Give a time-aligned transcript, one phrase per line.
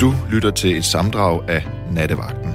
[0.00, 2.50] Du lytter til et samdrag af Nattevagten.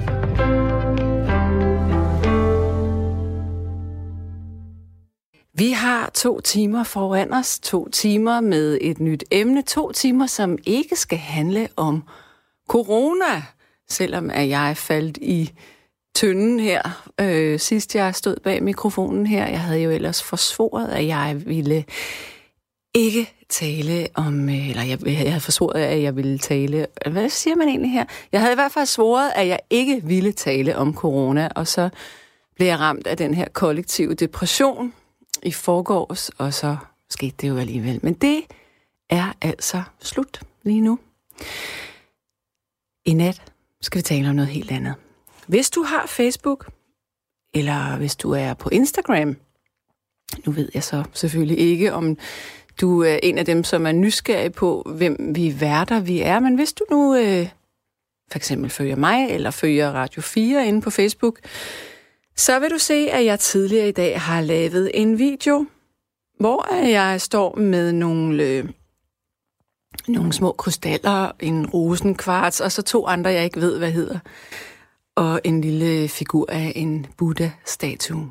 [5.54, 10.58] Vi har to timer foran os, to timer med et nyt emne, to timer, som
[10.66, 12.02] ikke skal handle om
[12.68, 13.42] corona,
[13.88, 15.52] selvom at jeg faldt i
[16.14, 19.46] tynden her, øh, sidst jeg stod bag mikrofonen her.
[19.46, 21.84] Jeg havde jo ellers forsvoret, at jeg ville
[22.94, 27.56] ikke tale om, øh, eller jeg, jeg havde forsvoret, at jeg ville tale, hvad siger
[27.56, 28.04] man egentlig her?
[28.32, 31.88] Jeg havde i hvert fald svoret, at jeg ikke ville tale om corona, og så
[32.56, 34.94] blev jeg ramt af den her kollektive depression
[35.42, 36.76] i forgårs, og så
[37.10, 38.00] skete det jo alligevel.
[38.02, 38.42] Men det
[39.10, 40.98] er altså slut lige nu.
[43.04, 43.42] I nat
[43.80, 44.94] skal vi tale om noget helt andet.
[45.46, 46.70] Hvis du har Facebook,
[47.54, 49.36] eller hvis du er på Instagram,
[50.46, 52.16] nu ved jeg så selvfølgelig ikke, om
[52.82, 56.54] du er en af dem, som er nysgerrig på, hvem vi værter vi er, men
[56.54, 57.48] hvis du nu øh,
[58.30, 61.38] for eksempel følger mig, eller følger Radio 4 inde på Facebook,
[62.36, 65.66] så vil du se, at jeg tidligere i dag har lavet en video,
[66.40, 68.68] hvor jeg står med nogle, øh,
[70.08, 74.18] nogle små krystaller, en rosenkvarts, og så to andre, jeg ikke ved, hvad hedder,
[75.14, 78.30] og en lille figur af en Buddha-statue.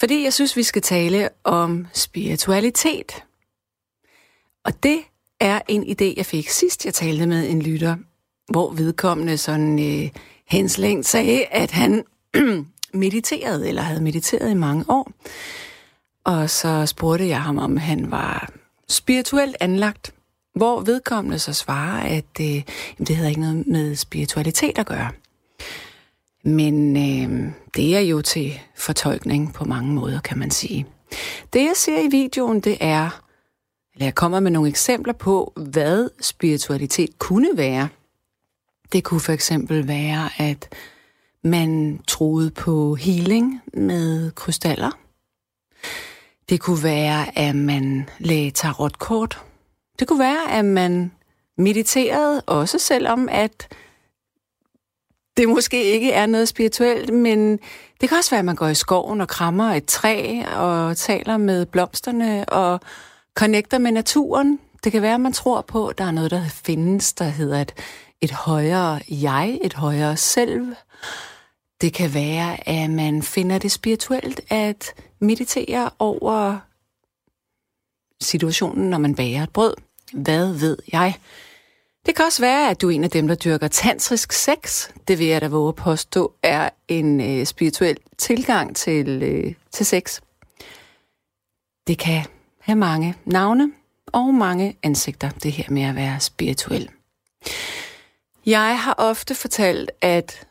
[0.00, 3.24] Fordi jeg synes, vi skal tale om spiritualitet.
[4.64, 5.00] Og det
[5.40, 7.96] er en idé, jeg fik sidst, jeg talte med en lytter,
[8.50, 10.10] hvor vedkommende sådan øh,
[10.46, 12.04] henslængt sagde, at han
[12.94, 15.12] mediterede, eller havde mediteret i mange år.
[16.24, 18.52] Og så spurgte jeg ham, om han var
[18.88, 20.14] spirituelt anlagt,
[20.54, 22.62] hvor vedkommende så svarer, at øh,
[22.98, 25.10] det havde ikke noget med spiritualitet at gøre.
[26.44, 30.86] Men øh, det er jo til fortolkning på mange måder, kan man sige.
[31.52, 33.22] Det jeg ser i videoen, det er,
[34.00, 37.88] jeg kommer med nogle eksempler på, hvad spiritualitet kunne være.
[38.92, 40.74] Det kunne for eksempel være, at
[41.44, 44.90] man troede på healing med krystaller.
[46.48, 49.42] Det kunne være, at man lagde tarotkort.
[49.98, 51.12] Det kunne være, at man
[51.58, 53.68] mediterede, også selvom at
[55.36, 57.58] det måske ikke er noget spirituelt, men
[58.00, 61.36] det kan også være, at man går i skoven og krammer et træ og taler
[61.36, 62.80] med blomsterne og
[63.34, 64.58] connecter med naturen.
[64.84, 67.60] Det kan være, at man tror på, at der er noget, der findes, der hedder
[67.60, 67.72] et,
[68.20, 70.74] et højere jeg, et højere selv.
[71.80, 76.58] Det kan være, at man finder det spirituelt at meditere over
[78.20, 79.74] situationen, når man bager et brød.
[80.12, 81.14] Hvad ved jeg?
[82.06, 84.88] Det kan også være, at du er en af dem, der dyrker tantrisk sex.
[85.08, 89.86] Det vil jeg da våge at påstå er en øh, spirituel tilgang til, øh, til
[89.86, 90.20] sex.
[91.86, 92.24] Det kan
[92.70, 93.72] have mange navne
[94.06, 96.90] og mange ansigter, det her med at være spirituel.
[98.46, 100.46] Jeg har ofte fortalt, at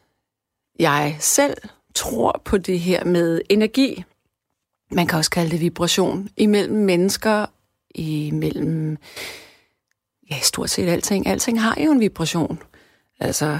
[0.79, 1.57] jeg selv
[1.95, 4.03] tror på det her med energi.
[4.91, 7.45] Man kan også kalde det vibration imellem mennesker,
[7.95, 8.97] imellem
[10.31, 11.27] ja, stort set alting.
[11.27, 12.59] Alting har jo en vibration.
[13.19, 13.59] Altså,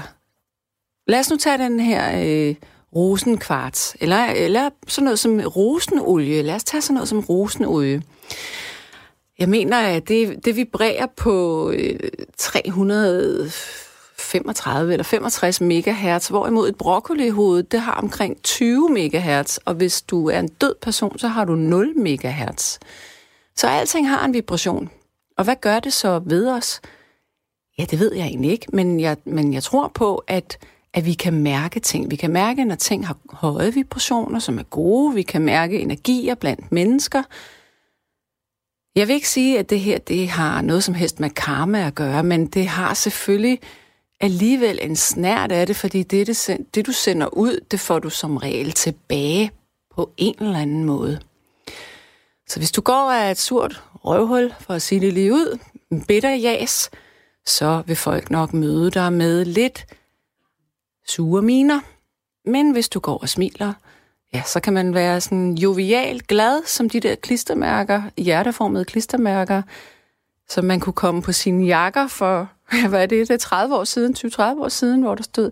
[1.06, 2.54] lad os nu tage den her øh,
[2.94, 6.42] rosenkvarts, eller, eller sådan noget som rosenolie.
[6.42, 8.02] Lad os tage sådan noget som rosenolie.
[9.38, 11.98] Jeg mener, at det, det vibrerer på øh,
[12.38, 20.28] 335 eller 65 megahertz, hvorimod et broccolihoved, det har omkring 20 megahertz, og hvis du
[20.28, 22.78] er en død person, så har du 0 megahertz.
[23.56, 24.90] Så alting har en vibration.
[25.38, 26.80] Og hvad gør det så ved os?
[27.78, 30.58] Ja, det ved jeg egentlig ikke, men jeg, men jeg tror på, at,
[30.94, 32.10] at vi kan mærke ting.
[32.10, 35.14] Vi kan mærke, når ting har høje vibrationer, som er gode.
[35.14, 37.22] Vi kan mærke energier blandt mennesker.
[38.94, 41.94] Jeg vil ikke sige, at det her det har noget som helst med karma at
[41.94, 43.60] gøre, men det har selvfølgelig
[44.20, 48.10] alligevel en snært af det, fordi det, det, det du sender ud, det får du
[48.10, 49.50] som regel tilbage
[49.94, 51.20] på en eller anden måde.
[52.48, 55.58] Så hvis du går af et surt røvhul, for at sige det lige ud,
[55.92, 56.90] en bitter jas,
[57.46, 59.86] så vil folk nok møde dig med lidt
[61.06, 61.80] sure miner.
[62.44, 63.72] Men hvis du går og smiler,
[64.34, 69.62] ja, så kan man være sådan jovial glad, som de der klistermærker, hjerteformede klistermærker,
[70.48, 72.48] som man kunne komme på sine jakker for,
[72.88, 75.50] hvad er det, det er 30 år siden, 20-30 år siden, hvor der stod,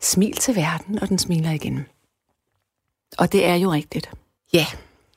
[0.00, 1.86] smil til verden, og den smiler igen.
[3.18, 4.10] Og det er jo rigtigt.
[4.52, 4.66] Ja,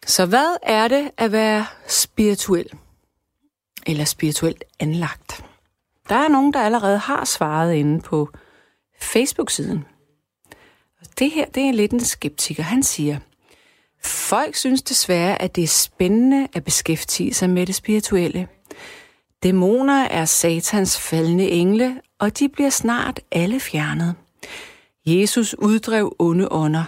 [0.05, 2.69] så hvad er det at være spirituel?
[3.87, 5.43] Eller spirituelt anlagt?
[6.09, 8.29] Der er nogen, der allerede har svaret inde på
[9.01, 9.85] Facebook-siden.
[11.19, 12.63] Det her, det er lidt en skeptiker.
[12.63, 13.19] Han siger,
[14.03, 18.47] folk synes desværre, at det er spændende at beskæftige sig med det spirituelle.
[19.43, 24.15] Dæmoner er satans faldende engle, og de bliver snart alle fjernet.
[25.05, 26.83] Jesus uddrev onde ånder.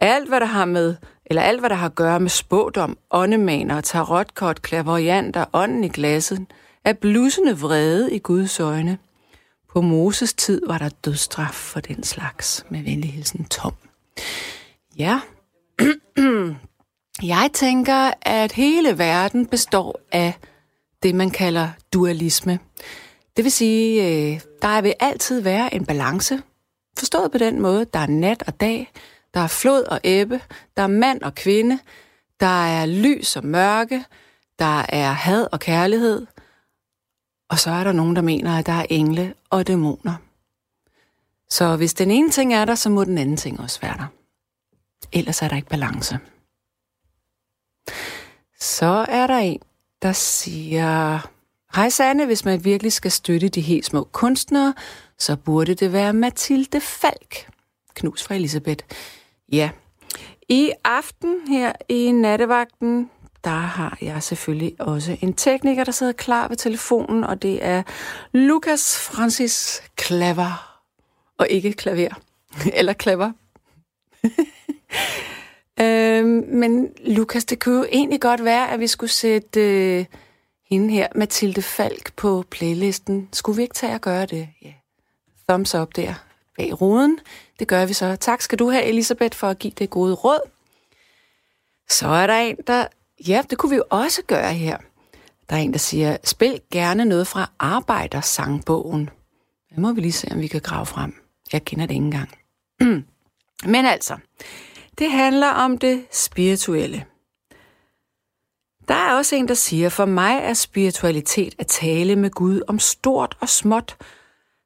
[0.00, 0.96] Alt, hvad der har med,
[1.26, 6.46] eller alt, hvad der har at gøre med spådom, åndemaner, tarotkort, klaverianter, ånden i glasset,
[6.84, 8.98] er blusende vrede i Guds øjne.
[9.72, 13.74] På Moses tid var der dødstraf for den slags, med venlig hilsen Tom.
[14.98, 15.20] Ja,
[17.22, 20.34] jeg tænker, at hele verden består af
[21.02, 22.58] det, man kalder dualisme.
[23.36, 26.42] Det vil sige, øh, der vil altid være en balance.
[26.98, 28.92] Forstået på den måde, der er nat og dag,
[29.34, 30.40] der er flod og æbbe,
[30.76, 31.78] der er mand og kvinde,
[32.40, 34.04] der er lys og mørke,
[34.58, 36.26] der er had og kærlighed,
[37.50, 40.14] og så er der nogen, der mener, at der er engle og dæmoner.
[41.48, 44.06] Så hvis den ene ting er der, så må den anden ting også være der.
[45.12, 46.18] Ellers er der ikke balance.
[48.60, 49.60] Så er der en,
[50.02, 51.18] der siger,
[51.74, 54.74] Hej Sanne, hvis man virkelig skal støtte de helt små kunstnere,
[55.18, 57.50] så burde det være Mathilde Falk.
[57.94, 58.84] Knus fra Elisabeth.
[59.52, 59.70] Ja,
[60.48, 63.10] i aften her i nattevagten,
[63.44, 67.82] der har jeg selvfølgelig også en tekniker, der sidder klar ved telefonen, og det er
[68.32, 70.80] Lukas Francis Klaver.
[71.38, 72.20] Og ikke klaver.
[72.78, 73.32] Eller klaver.
[75.82, 80.04] øhm, men Lukas, det kunne jo egentlig godt være, at vi skulle sætte øh,
[80.70, 83.28] hende her, Mathilde Falk, på playlisten.
[83.32, 84.48] Skulle vi ikke tage og gøre det?
[84.62, 84.72] Ja.
[85.48, 86.14] Thumbs up der
[86.56, 87.18] bag ruden.
[87.58, 88.16] Det gør vi så.
[88.16, 90.50] Tak skal du have, Elisabeth, for at give det gode råd.
[91.88, 92.86] Så er der en, der...
[93.28, 94.78] Ja, det kunne vi jo også gøre her.
[95.50, 99.10] Der er en, der siger, spil gerne noget fra Arbejdersangbogen.
[99.70, 101.14] Det må vi lige se, om vi kan grave frem.
[101.52, 102.38] Jeg kender det ikke engang.
[103.72, 104.16] Men altså,
[104.98, 107.04] det handler om det spirituelle.
[108.88, 112.78] Der er også en, der siger, for mig er spiritualitet at tale med Gud om
[112.78, 113.96] stort og småt,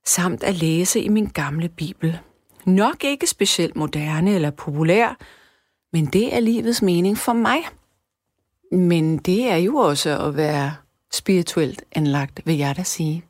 [0.04, 2.18] samt at læse i min gamle bibel.
[2.64, 5.16] Nok ikke specielt moderne eller populær,
[5.92, 7.64] men det er livets mening for mig.
[8.72, 10.74] Men det er jo også at være
[11.12, 13.24] spirituelt anlagt, vil jeg da sige.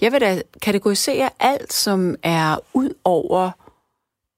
[0.00, 3.50] Jeg vil da kategorisere alt, som er ud over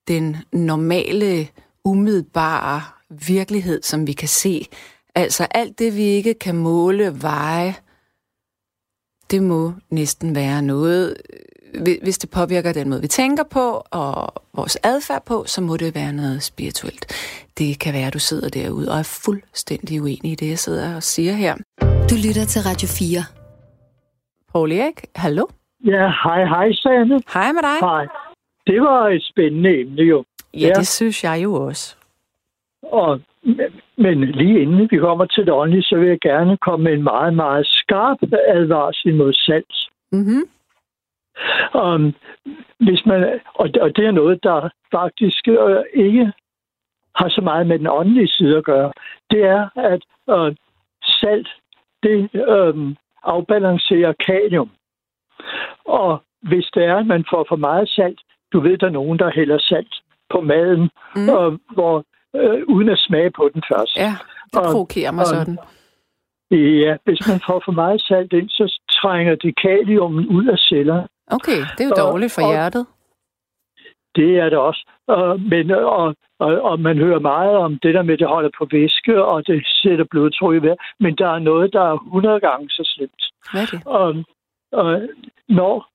[0.08, 1.48] den normale,
[1.84, 4.66] umiddelbare virkelighed, som vi kan se.
[5.14, 7.74] Altså alt det, vi ikke kan måle, veje,
[9.30, 11.16] det må næsten være noget,
[11.74, 15.76] øh, hvis det påvirker den måde, vi tænker på, og vores adfærd på, så må
[15.76, 17.06] det være noget spirituelt.
[17.58, 20.96] Det kan være, at du sidder derude og er fuldstændig uenig i det, jeg sidder
[20.96, 21.54] og siger her.
[22.10, 23.22] Du lytter til Radio 4.
[24.52, 25.44] Paul Erik, hallo?
[25.84, 27.16] Ja, hej, hej, Sanne.
[27.34, 27.78] Hej med dig.
[27.80, 28.06] Hej.
[28.66, 30.24] Det var et spændende emne jo.
[30.54, 30.72] Ja, ja.
[30.78, 31.96] det synes jeg jo også.
[32.82, 33.20] Og,
[33.96, 37.02] men lige inden vi kommer til det åndelige, så vil jeg gerne komme med en
[37.02, 38.18] meget, meget skarp
[38.48, 39.76] advarsel mod salt.
[40.12, 40.42] Mm-hmm.
[41.82, 42.14] Um,
[42.78, 46.32] hvis man, og, og det er noget, der faktisk øh, ikke
[47.18, 48.92] har så meget med den åndelige side at gøre.
[49.30, 50.02] Det er, at
[50.34, 50.56] øh,
[51.20, 51.48] salt,
[52.02, 54.70] det øh, afbalancerer kalium.
[55.84, 58.20] Og hvis det er, at man får for meget salt,
[58.52, 59.94] du ved, der er nogen, der hælder salt
[60.30, 61.28] på maden, mm.
[61.28, 62.04] og, hvor,
[62.36, 63.96] øh, uden at smage på den først.
[63.96, 64.12] Ja,
[64.52, 65.58] det provokerer mig og, sådan.
[66.50, 71.08] Ja, hvis man får for meget salt ind, så trænger det kalium ud af cellerne.
[71.30, 72.86] Okay, det er jo dårligt for og, hjertet.
[74.16, 74.82] Det er det også.
[75.08, 78.50] Og, men, og, og, og man hører meget om det der med, at det holder
[78.58, 80.76] på væske, og det sætter blodtryk i vejr.
[81.00, 83.22] Men der er noget, der er 100 gange så slemt.
[83.52, 83.86] Hvad er det?
[83.86, 84.08] Og,
[84.72, 85.08] og
[85.48, 85.88] når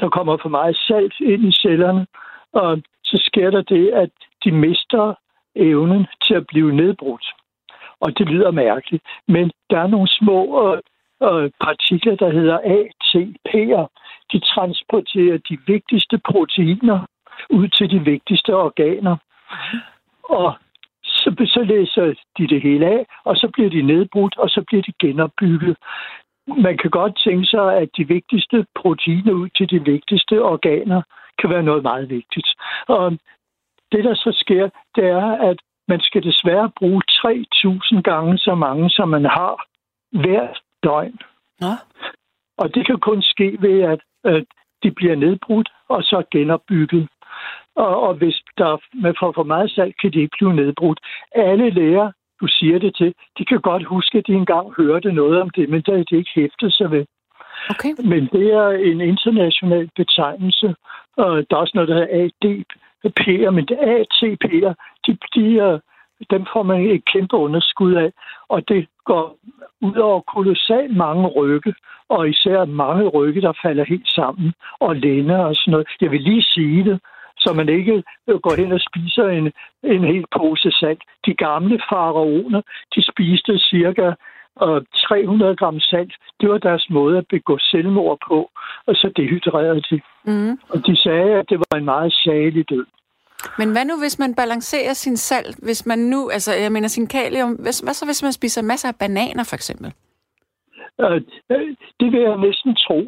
[0.00, 2.06] der kommer for meget salt ind i cellerne,
[2.52, 4.10] og så sker der det, at
[4.44, 5.14] de mister
[5.54, 7.26] evnen til at blive nedbrudt.
[8.00, 9.02] Og det lyder mærkeligt.
[9.28, 10.78] Men der er nogle små øh,
[11.28, 13.86] øh, partikler, der hedder ATP'er.
[14.32, 17.06] De transporterer de vigtigste proteiner
[17.50, 19.16] ud til de vigtigste organer.
[20.22, 20.54] Og
[21.02, 24.82] så, så læser de det hele af, og så bliver de nedbrudt, og så bliver
[24.82, 25.76] de genopbygget.
[26.46, 31.02] Man kan godt tænke sig, at de vigtigste proteiner ud til de vigtigste organer
[31.38, 32.48] kan være noget meget vigtigt.
[32.86, 33.18] Og
[33.92, 38.90] det, der så sker, det er, at man skal desværre bruge 3.000 gange så mange,
[38.90, 39.54] som man har
[40.12, 41.18] hvert døgn.
[41.60, 41.74] Ja.
[42.58, 44.44] Og det kan kun ske ved, at, at
[44.82, 47.08] de bliver nedbrudt og så genopbygget.
[47.84, 51.00] Og, og hvis der man får for meget salt, kan de ikke blive nedbrudt.
[51.34, 55.40] Alle læger, du siger det til, de kan godt huske, at de engang hørte noget
[55.42, 57.04] om det, men der er det ikke hæftet sig ved.
[57.70, 57.92] Okay.
[58.12, 60.74] Men det er en international betegnelse.
[61.16, 62.30] Og der er også noget, der hedder
[63.06, 63.68] ADP'er, men
[63.98, 64.72] ATP'er,
[65.06, 65.80] de, de,
[66.30, 68.12] dem får man et kæmpe underskud af,
[68.48, 69.36] og det går
[69.80, 71.74] ud over kolossalt mange rygge,
[72.08, 75.86] og især mange rygge, der falder helt sammen, og lænder og sådan noget.
[76.00, 77.00] Jeg vil lige sige det,
[77.40, 78.02] så man ikke
[78.44, 79.46] går hen og spiser en,
[79.94, 81.02] en hel pose salt.
[81.26, 82.62] De gamle faraoner,
[82.94, 84.12] de spiste cirka
[84.56, 88.50] og 300 gram salt, det var deres måde at begå selvmord på,
[88.86, 90.00] og så dehydrerede de.
[90.24, 90.58] Mm.
[90.68, 92.86] Og de sagde, at det var en meget salig død.
[93.58, 95.56] Men hvad nu, hvis man balancerer sin salt?
[95.62, 98.88] Hvis man nu, altså jeg mener sin kalium, hvad, hvad så hvis man spiser masser
[98.88, 99.92] af bananer for eksempel?
[101.02, 101.20] Øh,
[102.00, 103.00] det vil jeg næsten tro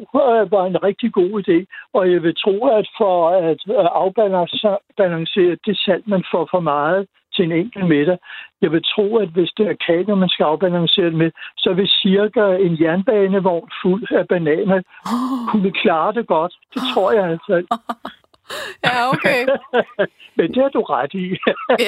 [0.53, 1.57] var en rigtig god idé.
[1.93, 7.07] Og jeg vil tro, at for at øh, afbalancere det salt, man får for meget
[7.35, 8.17] til en enkelt middag,
[8.61, 11.87] jeg vil tro, at hvis det er kalium, man skal afbalancere det med, så vil
[11.87, 14.81] cirka en jernbanevogn fuld af bananer
[15.51, 16.53] kunne klare det godt.
[16.73, 17.53] Det tror jeg altså.
[18.85, 19.41] ja, okay.
[20.37, 21.25] Men det har du ret i.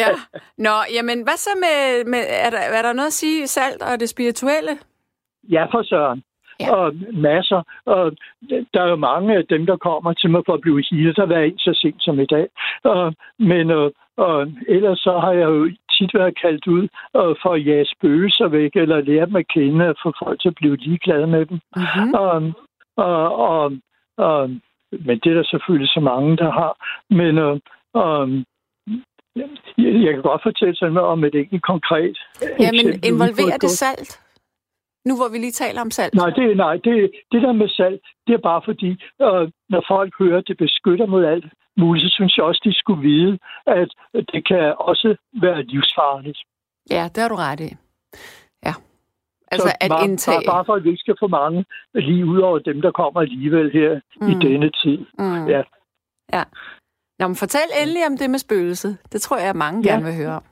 [0.01, 0.09] ja.
[0.57, 3.99] Nå, jamen, hvad så med, med er, der, er der noget at sige salt og
[3.99, 4.71] det spirituelle?
[5.49, 6.23] Ja, for søren.
[6.59, 6.75] Ja.
[6.75, 7.61] Og masser.
[7.85, 8.11] Og
[8.73, 11.25] der er jo mange af dem, der kommer til mig for at blive healet, der
[11.25, 12.47] været en så sent som i dag.
[12.83, 17.53] Og, men og, og ellers så har jeg jo tit været kaldt ud og for
[17.53, 20.75] at jage spøgelser væk, eller lære dem at kende, og få folk til at blive
[20.75, 21.59] ligeglade med dem.
[21.75, 22.13] Mm-hmm.
[22.13, 22.53] Og,
[22.97, 23.71] og, og,
[24.17, 24.49] og,
[24.91, 26.73] men det er der selvfølgelig så mange, der har.
[27.09, 27.61] Men og,
[27.93, 28.29] og,
[29.77, 32.17] jeg kan godt fortælle sådan om et enkelt konkret
[32.59, 34.24] Ja, men involverer det salt?
[35.07, 36.13] Nu hvor vi lige taler om salt.
[36.13, 40.13] Nej, det, nej det, det der med salt, det er bare fordi, øh, når folk
[40.19, 41.45] hører, at det beskytter mod alt
[41.77, 43.89] muligt, så synes jeg også, de skulle vide, at
[44.33, 46.39] det kan også være livsfarligt.
[46.89, 47.71] Ja, det har du ret i.
[48.65, 48.73] Ja.
[49.51, 50.41] Altså så at bare, indtage...
[50.45, 53.21] Bare, bare for, at vi ikke skal få mange lige ud over dem, der kommer
[53.21, 54.29] alligevel her mm.
[54.29, 54.97] i denne tid.
[55.19, 55.47] Mm.
[55.47, 55.63] Ja.
[56.33, 56.43] Ja.
[57.19, 58.97] Nå, men fortæl endelig om det med spøgelset.
[59.11, 59.91] Det tror jeg, at mange ja.
[59.91, 60.43] gerne vil høre om.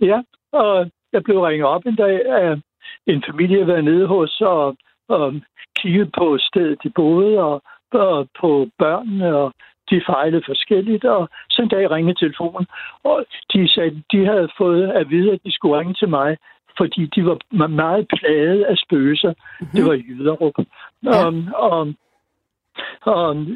[0.00, 0.18] Ja,
[0.52, 2.60] og jeg blev ringet op en dag af
[3.06, 4.76] en familie været nede hos og,
[5.08, 5.34] og
[5.78, 7.62] kigget på stedet, de boede, og,
[7.92, 9.54] og på børnene, og
[9.90, 12.66] de fejlede forskelligt, og så en dag ringede telefonen,
[13.04, 16.36] og de sagde, de havde fået at vide, at de skulle ringe til mig,
[16.78, 19.32] fordi de var meget plade af spøgelser.
[19.32, 19.76] Mm-hmm.
[19.76, 20.54] Det var Jyderup.
[21.04, 21.28] Ja.
[21.28, 21.94] Um, og,
[23.00, 23.46] og,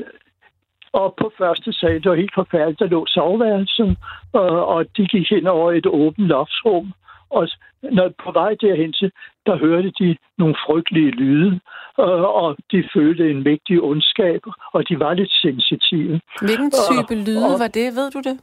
[0.92, 3.96] og på første sal, det var helt forfærdeligt, der lå soveværelsen,
[4.32, 6.92] og, og de gik hen over et åbent loftsrum,
[7.30, 7.48] og
[7.82, 9.12] når på vej derhen til,
[9.46, 11.60] der hørte de nogle frygtelige lyde,
[11.96, 14.40] og, og de følte en mægtig ondskab,
[14.72, 16.20] og de var lidt sensitive.
[16.40, 18.40] Hvilken type og, lyde og, var det, ved du det?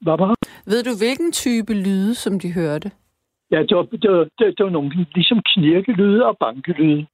[0.00, 0.34] Hvad var
[0.66, 2.90] Ved du, hvilken type lyde, som de hørte?
[3.50, 7.06] Ja, det var, det var, det, det var nogle ligesom knirkelyde og bankelyde.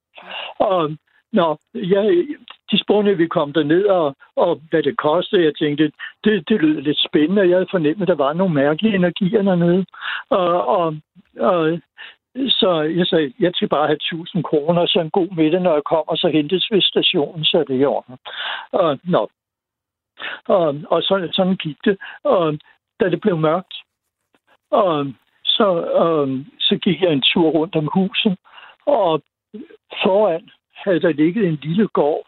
[0.58, 0.96] Og
[1.32, 2.26] Nå, jeg,
[2.70, 5.44] de spurgte, at vi kom derned, og, og hvad det kostede.
[5.44, 5.92] Jeg tænkte,
[6.24, 7.48] det, det lød lidt spændende.
[7.48, 9.86] Jeg havde fornemt, at der var nogle mærkelige energier dernede.
[10.30, 10.96] Og, og,
[11.38, 11.80] og
[12.48, 15.84] så jeg sagde, jeg skal bare have 1000 kroner, så en god middag, når jeg
[15.84, 18.16] kommer, så hentes ved stationen, så er det i orden.
[18.72, 19.30] Og, nå.
[20.46, 21.98] og, og så, sådan gik det.
[22.24, 22.58] Og
[23.00, 23.74] da det blev mørkt,
[24.70, 25.06] og
[25.44, 28.36] så, og, så gik jeg en tur rundt om huset,
[28.86, 29.22] og
[30.02, 32.26] foran havde der ligget en lille gård,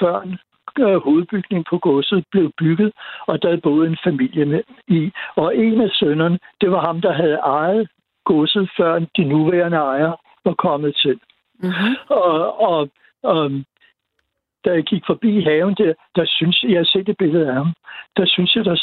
[0.00, 0.36] før
[0.78, 2.92] øh, hovedbygningen på godset blev bygget,
[3.26, 5.10] og der boede en familie med i.
[5.36, 7.88] Og en af sønnerne, det var ham, der havde ejet
[8.24, 11.20] godset, før de nuværende ejere var kommet til.
[11.58, 11.94] Mm-hmm.
[12.08, 12.88] Og, og,
[13.22, 13.50] og
[14.64, 17.54] da jeg gik forbi haven der, der synes jeg, jeg har set et billede af
[17.54, 17.72] ham,
[18.16, 18.76] der synes jeg, der,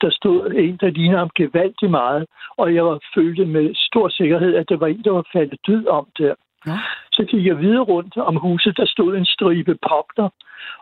[0.00, 4.54] der stod en, der ligner ham gevaldigt meget, og jeg var følte med stor sikkerhed,
[4.54, 6.34] at det var en, der var faldet død om der.
[6.66, 6.78] Ja.
[7.12, 10.28] Så gik jeg videre rundt om huset, der stod en stribe popler,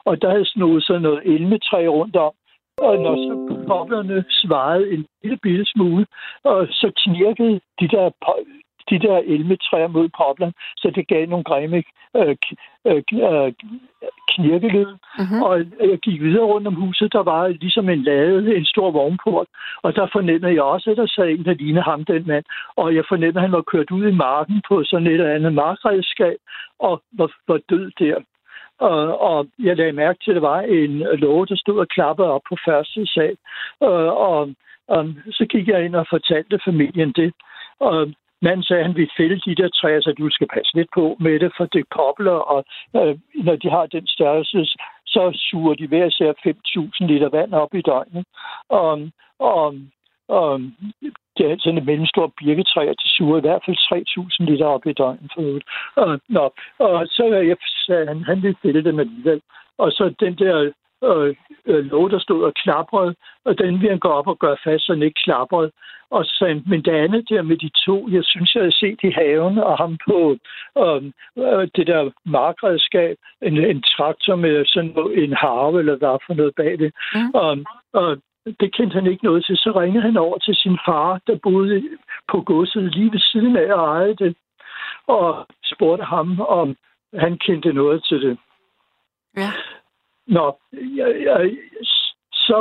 [0.05, 2.33] og der havde snoet sådan noget elmetræ rundt om.
[2.79, 6.07] Og når så poplerne svarede en lille bitte smule,
[6.45, 8.11] og så knirkede de der
[8.91, 11.83] de der elmetræer mod poplerne, så det gav nogle grimme
[12.17, 12.37] øh,
[12.87, 13.53] øh, øh,
[14.33, 14.93] knirkelyd.
[15.19, 15.43] Mm-hmm.
[15.43, 15.59] Og
[15.91, 19.47] jeg gik videre rundt om huset, der var ligesom en lade, en stor vognport,
[19.83, 22.45] og der fornemmede jeg også, at der sad en, der lignede ham, den mand.
[22.77, 25.55] Og jeg fornemmede, at han var kørt ud i marken på sådan et eller andet
[25.55, 26.37] markredskab,
[26.79, 28.17] og var, var død der.
[28.79, 32.29] Og, og jeg lagde mærke til, at der var en låge, der stod og klappede
[32.29, 33.37] op på første sal.
[33.81, 34.51] Og, og,
[34.89, 37.33] og så gik jeg ind og fortalte familien det.
[37.81, 40.89] Og Manden sagde, at han ville fælde de der træer, så du skal passe lidt
[40.95, 42.65] på med det, for det kobler, og
[42.97, 44.67] øh, når de har den størrelse,
[45.07, 48.25] så suger de hver især 5.000 liter vand op i døgnet.
[48.69, 49.75] Og, og,
[50.29, 50.61] og
[51.37, 53.77] det er sådan et mellemstort birketræ, og de suger i hvert fald
[54.41, 55.31] 3.000 liter op i døgnet.
[55.35, 55.43] For
[56.03, 56.45] og, nå,
[56.79, 59.41] og så jeg, sagde han, han ville fælde dem alligevel.
[59.79, 61.37] Og så den der øh,
[61.67, 63.15] låg, der stod og klaprede,
[63.45, 65.71] og den vil han gå op og gøre fast, så den ikke klaprede.
[66.11, 69.11] Og så, men det andet der med de to, jeg synes, jeg har set i
[69.11, 70.37] haven, og ham på
[70.79, 71.03] øh,
[71.45, 76.55] øh, det der markredskab, en, en traktor med sådan en harve, eller hvad for noget
[76.55, 76.93] bag det.
[77.15, 77.31] Mm.
[77.35, 77.59] Og,
[77.93, 78.17] og
[78.61, 79.57] det kendte han ikke noget til.
[79.57, 81.83] Så ringede han over til sin far, der boede
[82.33, 84.37] på godset lige ved siden af og ejede det,
[85.07, 86.77] og spurgte ham, om
[87.15, 88.39] han kendte noget til det.
[89.37, 89.51] Ja.
[90.29, 91.57] Nå, jeg, jeg,
[92.33, 92.61] så,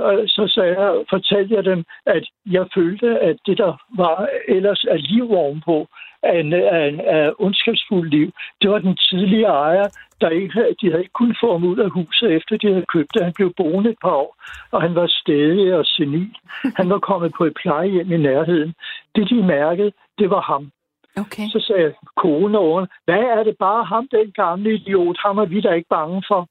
[0.00, 4.84] øh, så sagde jeg, fortalte jeg dem, at jeg følte, at det, der var ellers
[4.84, 5.86] af liv ovenpå,
[6.22, 8.30] af, en, af, af ondskabsfuld liv,
[8.62, 9.88] det var den tidlige ejer,
[10.20, 13.14] der ikke de havde ikke kunnet få ham ud af huset, efter de havde købt
[13.14, 13.24] det.
[13.24, 14.36] Han blev boende et par år,
[14.70, 16.34] og han var stedig og senil.
[16.76, 18.74] Han var kommet på et plejehjem i nærheden.
[19.14, 20.70] Det, de mærkede, det var ham.
[21.16, 21.46] Okay.
[21.52, 25.16] Så sagde kone over, hvad er det bare ham, den gamle idiot?
[25.24, 26.48] Ham er vi da ikke bange for.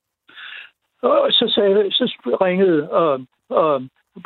[1.01, 2.05] Og så, sagde, så
[2.41, 3.19] ringede øh,
[3.57, 3.81] øh,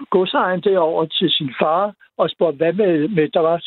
[0.10, 3.62] godsejeren derover til sin far og spurgte, hvad med, med der var,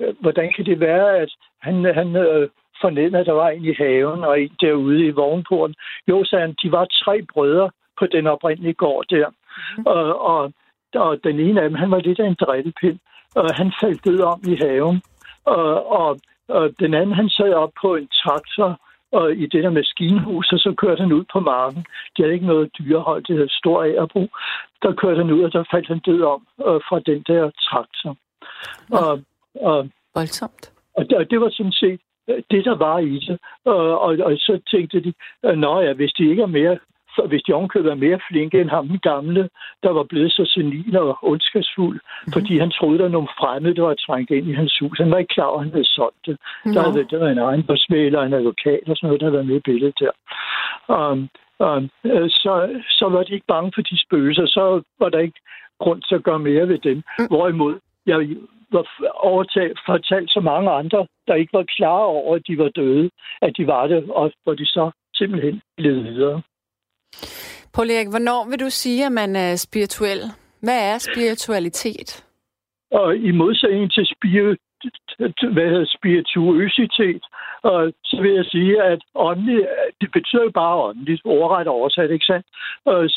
[0.00, 1.30] øh, hvordan kan det være, at
[1.62, 2.48] han, han øh,
[2.80, 5.76] fornemmede, at der var en i haven og en derude i vognporten.
[6.08, 9.28] Jo, sagde han, de var tre brødre på den oprindelige gård der.
[9.28, 9.86] Mm-hmm.
[9.86, 10.52] Og, og,
[10.94, 12.98] og den ene af dem, han var lidt af en drillepind,
[13.34, 15.02] og han faldt død om i haven.
[15.44, 18.80] Og, og, og den anden, han sad op på en traktor
[19.12, 21.86] og i det der maskinhus, og så kørte han ud på marken.
[22.16, 24.30] De havde ikke noget dyrehold, det havde stor agerbrug.
[24.82, 28.16] Der kørte han ud, og der faldt han død om øh, fra den der traktor.
[28.90, 29.20] Og,
[29.60, 30.72] og, Voldsomt.
[30.96, 33.38] Og det, og det var sådan set øh, det, der var i det.
[33.64, 35.12] Og, og, og så tænkte de,
[35.56, 36.78] nå ja, hvis de ikke er mere
[37.16, 39.48] så hvis de ovenkøbet er mere flinke end ham den gamle,
[39.82, 42.32] der var blevet så senil og ondskabsfuld, mm.
[42.32, 44.98] fordi han troede, der var nogle fremmede, der var trængt ind i hans hus.
[44.98, 46.36] Han var ikke klar over, at han havde solgt det.
[46.64, 46.72] No.
[46.72, 49.66] Der, havde, var en egen forsmæler, en advokat og sådan noget, der var med i
[49.68, 50.14] billedet der.
[50.96, 51.18] Um,
[51.66, 51.84] um,
[52.42, 52.54] så,
[52.98, 55.40] så var de ikke bange for de spøgelser, så var der ikke
[55.78, 57.02] grund til at gøre mere ved dem.
[57.18, 57.26] Mm.
[57.26, 57.74] Hvorimod
[58.06, 58.18] jeg
[58.72, 63.10] var overtaget, fortalt så mange andre, der ikke var klar over, at de var døde,
[63.42, 66.42] at de var det, og hvor de så simpelthen levede videre.
[67.74, 70.20] Paul Erik, hvornår vil du sige, at man er spirituel?
[70.62, 72.24] Hvad er spiritualitet?
[72.90, 74.58] Og i modsætning til spirit,
[75.54, 77.22] hvad hedder spirituøsitet,
[77.62, 79.68] og så vil jeg sige, at åndelig,
[80.00, 82.46] det betyder jo bare åndeligt, overret oversat, ikke sandt?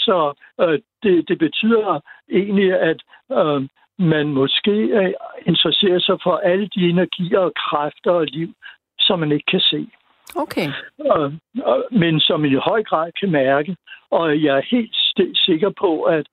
[0.05, 1.99] Så øh, det, det betyder
[2.31, 2.99] egentlig, at
[3.31, 3.61] øh,
[3.99, 5.13] man måske øh,
[5.45, 8.53] interesserer sig for alle de energier og kræfter og liv,
[8.99, 9.87] som man ikke kan se.
[10.35, 10.67] Okay.
[10.99, 13.75] Og, og, men som i høj grad kan mærke.
[14.11, 14.95] Og jeg er helt
[15.35, 16.25] sikker på, at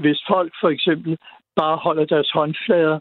[0.00, 1.18] hvis folk for eksempel
[1.56, 3.00] bare holder deres håndflader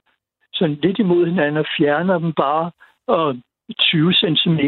[0.54, 2.72] sådan lidt imod hinanden og fjerner dem bare
[3.08, 3.36] og
[3.80, 4.60] 20 cm,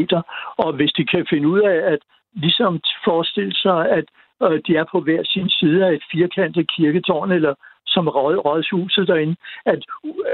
[0.57, 1.99] og hvis de kan finde ud af at
[2.33, 4.05] ligesom forestille sig, at
[4.43, 7.53] øh, de er på hver sin side af et firkantet kirketårn, eller
[7.87, 9.79] som rådshuset derinde, at,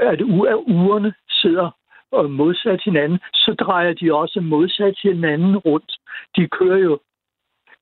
[0.02, 0.20] at
[0.66, 1.70] urene sidder
[2.12, 5.92] og modsat hinanden, så drejer de også modsat hinanden rundt.
[6.36, 6.98] De kører jo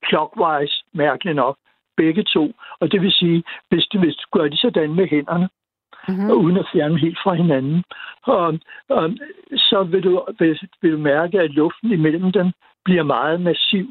[0.08, 1.56] clockwise, mærkeligt nok,
[1.96, 2.52] begge to.
[2.80, 5.48] Og det vil sige, hvis de, hvis de gør de sådan med hænderne,
[6.08, 6.30] mm-hmm.
[6.30, 7.84] og uden at fjerne helt fra hinanden,
[8.22, 8.58] og,
[8.88, 9.10] og,
[9.56, 12.52] så vil du, vil, vil du mærke, at luften imellem dem
[12.84, 13.86] bliver meget massiv.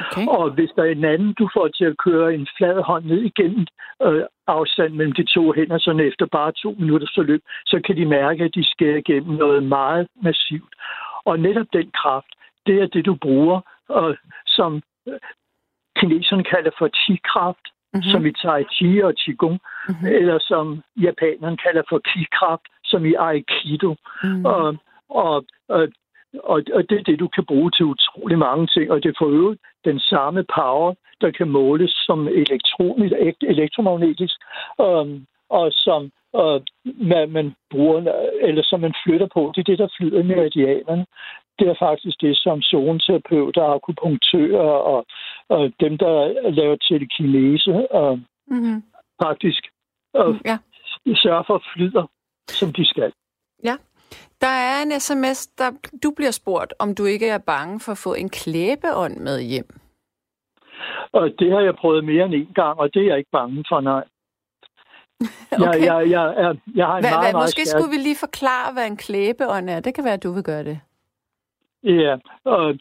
[0.00, 0.26] Okay.
[0.26, 3.22] Og hvis der er en anden, du får til at køre en flad hånd ned
[3.22, 3.66] igennem
[4.02, 8.06] øh, afstand mellem de to hænder, sådan efter bare to minutters forløb, så kan de
[8.06, 10.74] mærke, at de skærer igennem noget meget massivt.
[11.24, 12.32] Og netop den kraft,
[12.66, 15.18] det er det, du bruger, og som øh,
[15.96, 18.10] kineserne kalder for chi-kraft, mm-hmm.
[18.10, 20.06] som i Tai Chi og Qigong, mm-hmm.
[20.06, 23.96] eller som japanerne kalder for ki-kraft, som i Aikido.
[24.22, 24.44] Mm-hmm.
[24.44, 24.76] Og,
[25.08, 25.88] og, og
[26.34, 28.90] og, og det er det, du kan bruge til utrolig mange ting.
[28.90, 34.34] Og det får jo den samme power, der kan måles som elektronisk, elektromagnetisk,
[34.78, 39.52] um, og som uh, man, man bruger, eller som man flytter på.
[39.54, 41.06] Det er det, der flyder meridianerne.
[41.58, 45.06] Det er faktisk det, som zoneterapeuter, akupunktører og,
[45.48, 48.82] og dem, der laver telekinese, og mm-hmm.
[49.22, 49.62] faktisk
[50.14, 50.58] og ja.
[51.14, 52.06] sørger for flyder,
[52.48, 53.12] som de skal.
[54.40, 55.70] Der er en sms, der
[56.02, 59.68] du bliver spurgt, om du ikke er bange for at få en klæbeånd med hjem.
[61.12, 63.64] Og det har jeg prøvet mere end en gang, og det er jeg ikke bange
[63.68, 64.04] for, nej.
[65.52, 65.64] okay.
[65.64, 67.80] jeg, jeg, jeg, jeg, jeg har en hva, meget, hva, meget Måske stærk...
[67.80, 69.80] skulle vi lige forklare, hvad en klæbeånd er.
[69.80, 70.80] Det kan være, at du vil gøre det.
[71.82, 72.78] Ja, og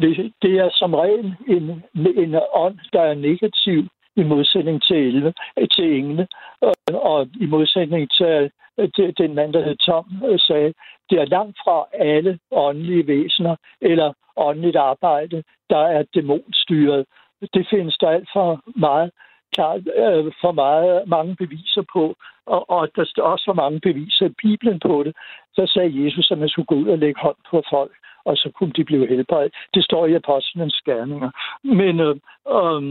[0.00, 1.82] det, det er som regel en,
[2.24, 5.32] en ånd, der er negativ i modsætning til, 11,
[5.74, 6.26] til engle,
[6.60, 10.74] og, og i modsætning til Øh, det, den mand, der hed Tom, øh, sagde,
[11.10, 17.06] det er langt fra alle åndelige væsener eller åndeligt arbejde, der er dæmonstyret.
[17.54, 19.10] det findes der alt for meget
[19.54, 22.14] klart, øh, for meget, mange beviser på,
[22.46, 25.16] og, og der er også for mange beviser i Bibelen på det.
[25.54, 27.92] Så sagde Jesus, at man skulle gå ud og lægge hånd på folk,
[28.24, 29.54] og så kunne de blive helbredt.
[29.74, 31.30] Det står i apostlenes skærninger.
[31.62, 32.16] Men øh,
[32.56, 32.82] øh,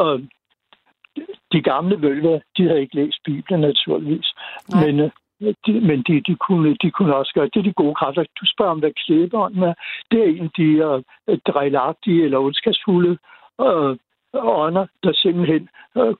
[0.00, 0.20] øh,
[1.52, 4.34] de gamle vølver, de havde ikke læst Bibelen naturligvis.
[4.70, 4.86] Nej.
[4.86, 5.10] Men, øh,
[5.66, 7.56] de, men de, de, kunne, de kunne også gøre det.
[7.56, 8.22] er de gode kræfter.
[8.40, 9.74] Du spørger om, hvad klæberen er.
[10.10, 13.18] Det er en af de uh, drejlagtige eller ondskabsfulde
[13.58, 13.96] uh,
[14.34, 16.14] ånder, der simpelthen uh,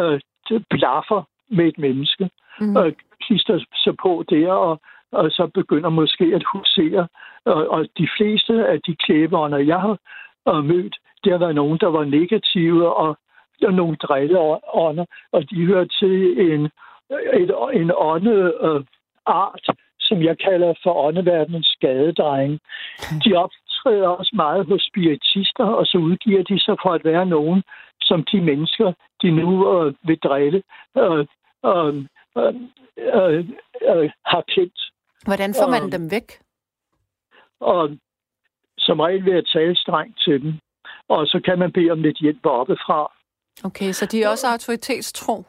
[0.00, 2.30] uh, blaffer med et menneske.
[2.60, 2.76] Mm.
[2.76, 2.92] Og
[3.26, 4.80] klister sig på der, og,
[5.12, 7.08] og så begynder måske at husere.
[7.44, 11.86] Og, og de fleste af de klæbeånder, jeg har mødt, det har været nogen, der
[11.86, 13.18] var negative og
[13.60, 16.16] nogle drilleånder, og de hører til
[16.52, 16.62] en,
[17.42, 22.60] et, en åndeart, øh, som jeg kalder for åndeverdenens skadedreng.
[23.24, 27.62] De optræder også meget hos spiritister, og så udgiver de sig for at være nogen,
[28.00, 28.92] som de mennesker,
[29.22, 30.62] de nu øh, vil drille,
[30.96, 31.26] øh,
[31.66, 31.94] øh,
[32.36, 33.44] øh,
[33.90, 34.80] øh, har kendt.
[35.24, 36.28] Hvordan får man øh, dem væk?
[37.60, 37.90] Og
[38.78, 40.52] som regel ved at tale strengt til dem.
[41.08, 43.12] Og så kan man bede om lidt hjælp oppefra.
[43.64, 45.44] Okay, så de er også autoritetstro?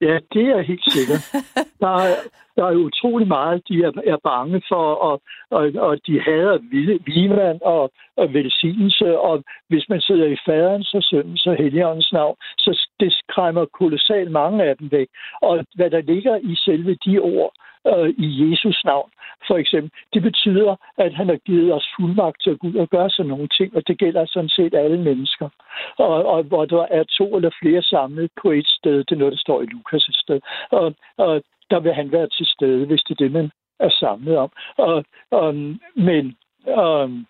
[0.00, 1.22] Ja, det er helt sikkert.
[1.84, 2.14] der, er,
[2.56, 6.58] der er utrolig meget, de er, er bange for, og, og, og de hader
[7.06, 12.36] vivand og, og velsignelse, og hvis man sidder i faderens og søndens og helligåndens navn,
[12.58, 15.08] så det skræmmer kolossalt mange af dem væk.
[15.42, 17.52] Og hvad der ligger i selve de ord,
[17.86, 19.10] øh, i Jesus navn,
[19.46, 19.90] for eksempel.
[20.14, 23.30] Det betyder, at han har givet os fuldmagt til at gå ud og gøre sådan
[23.30, 25.48] nogle ting, og det gælder sådan set alle mennesker.
[25.96, 29.32] Og, og hvor der er to eller flere samlet på et sted, det er noget,
[29.32, 30.40] der står i Lukas' sted,
[30.70, 34.36] og, og der vil han være til stede, hvis det er det, man er samlet
[34.36, 34.50] om.
[34.76, 35.54] Og, og,
[35.94, 37.26] men um,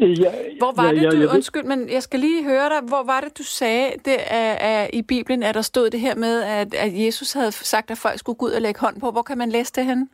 [0.00, 3.38] Ja, hvor var det, du, undskyld, men jeg skal lige høre dig, hvor var det,
[3.38, 7.04] du sagde det er, er, i Bibelen, at der stod det her med, at, at
[7.06, 9.10] Jesus havde sagt, at folk skulle gå ud og lægge hånd på.
[9.10, 10.10] Hvor kan man læse det hen?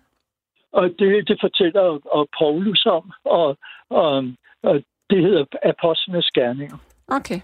[0.73, 3.59] Og det, det fortæller og Paulus om, og,
[3.91, 4.25] og,
[4.63, 4.75] og
[5.11, 6.77] det hedder Apostlenes Gerninger.
[7.09, 7.41] Okay.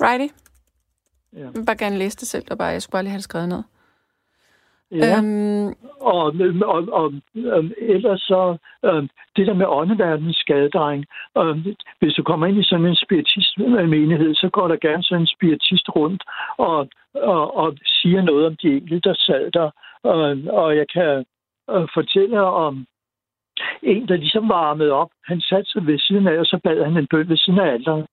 [0.00, 0.34] Righty.
[1.32, 1.38] Ja.
[1.38, 3.24] Jeg vil bare gerne læse det selv, og bare, jeg skulle bare lige have det
[3.24, 3.62] skrevet ned.
[4.92, 5.18] Ja.
[5.18, 5.74] Øhm...
[6.00, 7.12] Og, og, og,
[7.52, 9.02] og ellers så øh,
[9.36, 11.04] det der med åndeverdens skadedreng.
[11.38, 11.56] Øh,
[12.00, 15.88] hvis du kommer ind i sådan en spiritist-menighed, så går der gerne sådan en spiritist
[15.96, 16.22] rundt
[16.58, 19.70] og, og, og siger noget om de enkelte, der sad der.
[20.06, 21.24] Øh, og jeg kan
[21.70, 22.86] øh, fortælle om
[23.82, 25.10] en, der ligesom varmede op.
[25.24, 27.72] Han satte sig ved siden af, og så bad han en bøn ved siden af
[27.72, 28.06] alderen.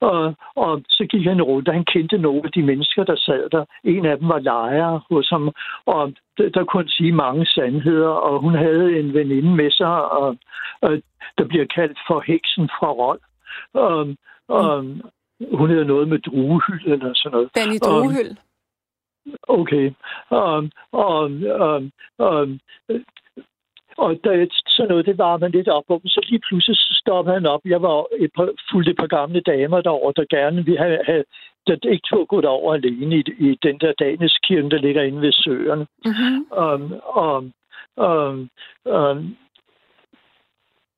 [0.00, 3.50] Og, og så gik han rundt, og han kendte nogle af de mennesker, der sad
[3.50, 3.64] der.
[3.84, 5.52] En af dem var lejer hos ham,
[5.86, 10.36] og der, kunne han sige mange sandheder, og hun havde en veninde med sig, og,
[10.80, 11.02] og
[11.38, 13.20] der bliver kaldt for heksen fra Rold.
[13.74, 14.16] Og,
[14.48, 15.02] og mm.
[15.52, 17.50] hun hedder noget med druehyld eller sådan noget.
[17.56, 18.36] Danny Druehyld.
[19.48, 19.92] Okay.
[20.30, 21.30] Og, og,
[21.64, 21.82] og,
[22.18, 22.48] og
[23.98, 26.00] og der, sådan noget, det var man lidt op om.
[26.06, 27.60] Så lige pludselig stoppede han op.
[27.64, 31.24] Jeg var et par, fuldt et par gamle damer derovre, der gerne vi havde, havde
[31.66, 35.32] der ikke tog gået over alene i, i den der Daniskirken, der ligger inde ved
[35.32, 35.86] søerne.
[36.04, 36.36] Mm-hmm.
[36.64, 36.82] Um,
[37.24, 37.52] um,
[38.06, 38.50] um,
[38.94, 39.36] um,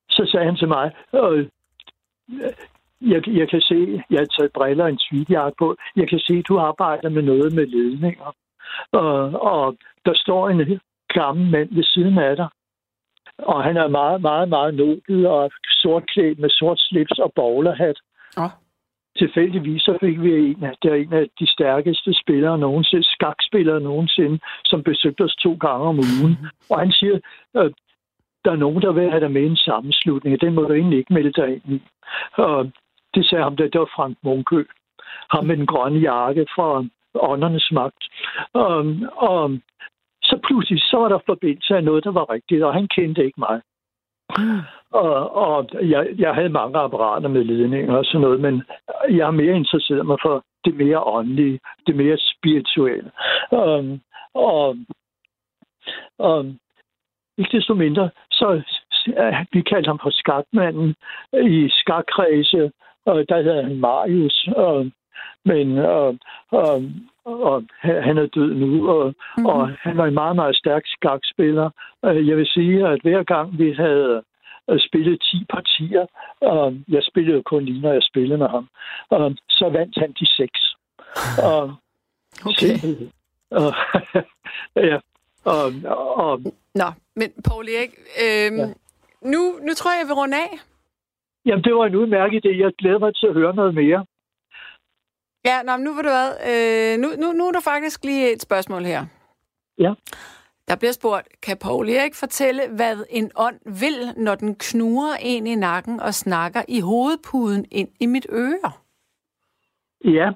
[0.09, 1.47] så sagde han til mig, øh,
[3.01, 6.41] jeg, jeg kan se, jeg har taget briller og en tweetjakke på, jeg kan se,
[6.41, 8.35] du arbejder med noget med ledninger.
[8.93, 10.79] Uh, og der står en
[11.13, 12.47] gammel mand ved siden af dig,
[13.41, 15.51] og han er meget, meget, meget nobel og
[15.81, 17.99] sortklædt med sort slips og bowlerhat.
[18.37, 18.47] Ja.
[19.17, 23.81] Tilfældigvis så fik vi en af, det er en af de stærkeste spillere nogensinde, skakspillere
[23.81, 26.37] nogensinde, som besøgte os to gange om ugen.
[26.69, 27.19] Og han siger,
[27.53, 27.71] at
[28.45, 30.99] der er nogen, der vil have dig med i en sammenslutning, den må du egentlig
[30.99, 31.81] ikke melde dig ind i.
[32.33, 32.71] Og
[33.13, 34.63] det sagde ham, det var Frank Munkø.
[35.31, 38.03] Ham med den grønne jakke fra åndernes magt.
[38.53, 39.57] Og, og
[40.31, 43.39] så pludselig så var der forbindelse af noget, der var rigtigt, og han kendte ikke
[43.39, 43.61] mig.
[44.91, 48.63] Og, og jeg, jeg havde mange apparater med ledninger og sådan noget, men
[49.09, 53.11] jeg har mere interesseret mig for det mere åndelige, det mere spirituelle.
[53.51, 54.01] Um,
[54.33, 54.77] og,
[56.19, 56.57] um,
[57.37, 58.61] ikke desto mindre, så
[59.07, 60.95] øh, vi kaldte ham for skakmanden
[61.33, 62.71] i skakkredse,
[63.05, 64.47] og der hedder han Marius.
[64.55, 64.91] Og,
[65.45, 66.17] men og,
[66.51, 66.83] og,
[67.25, 69.45] og han er død nu, og, mm-hmm.
[69.45, 71.69] og han var en meget, meget stærk skakspiller.
[72.05, 74.23] Øh, jeg vil sige, at hver gang vi havde
[74.69, 76.05] øh, spillet 10 partier,
[76.41, 78.67] og jeg spillede jo kun lige, når jeg spillede med ham,
[79.09, 80.59] og så vandt han de seks.
[81.51, 81.73] Og,
[82.45, 82.73] okay.
[83.51, 83.73] Og,
[84.89, 84.97] ja,
[85.45, 85.65] og,
[86.15, 86.39] og,
[86.75, 87.93] Nå, men Paul Erik,
[88.25, 88.65] øhm, ja.
[89.33, 90.51] nu, nu tror jeg, jeg vil runde af.
[91.45, 92.51] Jamen, det var en udmærket idé.
[92.57, 94.05] Jeg glæder mig til at høre noget mere.
[95.45, 96.31] Ja, nå, nu vil du hvad.
[96.51, 99.05] Øh, nu, nu, nu er der faktisk lige et spørgsmål her.
[99.77, 99.93] Ja.
[100.67, 105.47] Der bliver spurgt, kan Paul Erik fortælle, hvad en ånd vil, når den knuger en
[105.47, 108.71] i nakken og snakker i hovedpuden ind i mit øre?
[110.05, 110.29] Ja,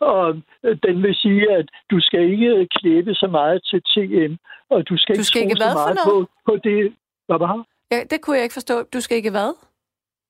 [0.00, 4.34] og den vil sige, at du skal ikke klæbe så meget til TM,
[4.70, 6.94] og du skal Du ikke skal tro ikke så meget på, på det.
[7.26, 7.66] Hvad var?
[7.90, 8.82] Ja, det kunne jeg ikke forstå.
[8.82, 9.67] Du skal ikke hvad?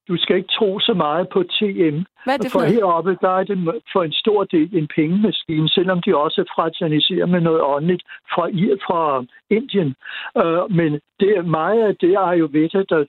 [0.09, 1.99] Du skal ikke tro så meget på TM.
[2.25, 3.59] Hvad er det for For heroppe, der er det
[3.93, 8.03] for en stor del en pengemaskine, selvom de også fraterniserer med noget åndeligt
[8.35, 8.45] fra,
[8.87, 9.95] fra Indien.
[10.43, 13.05] Uh, men det er meget af det Ayurveda, der,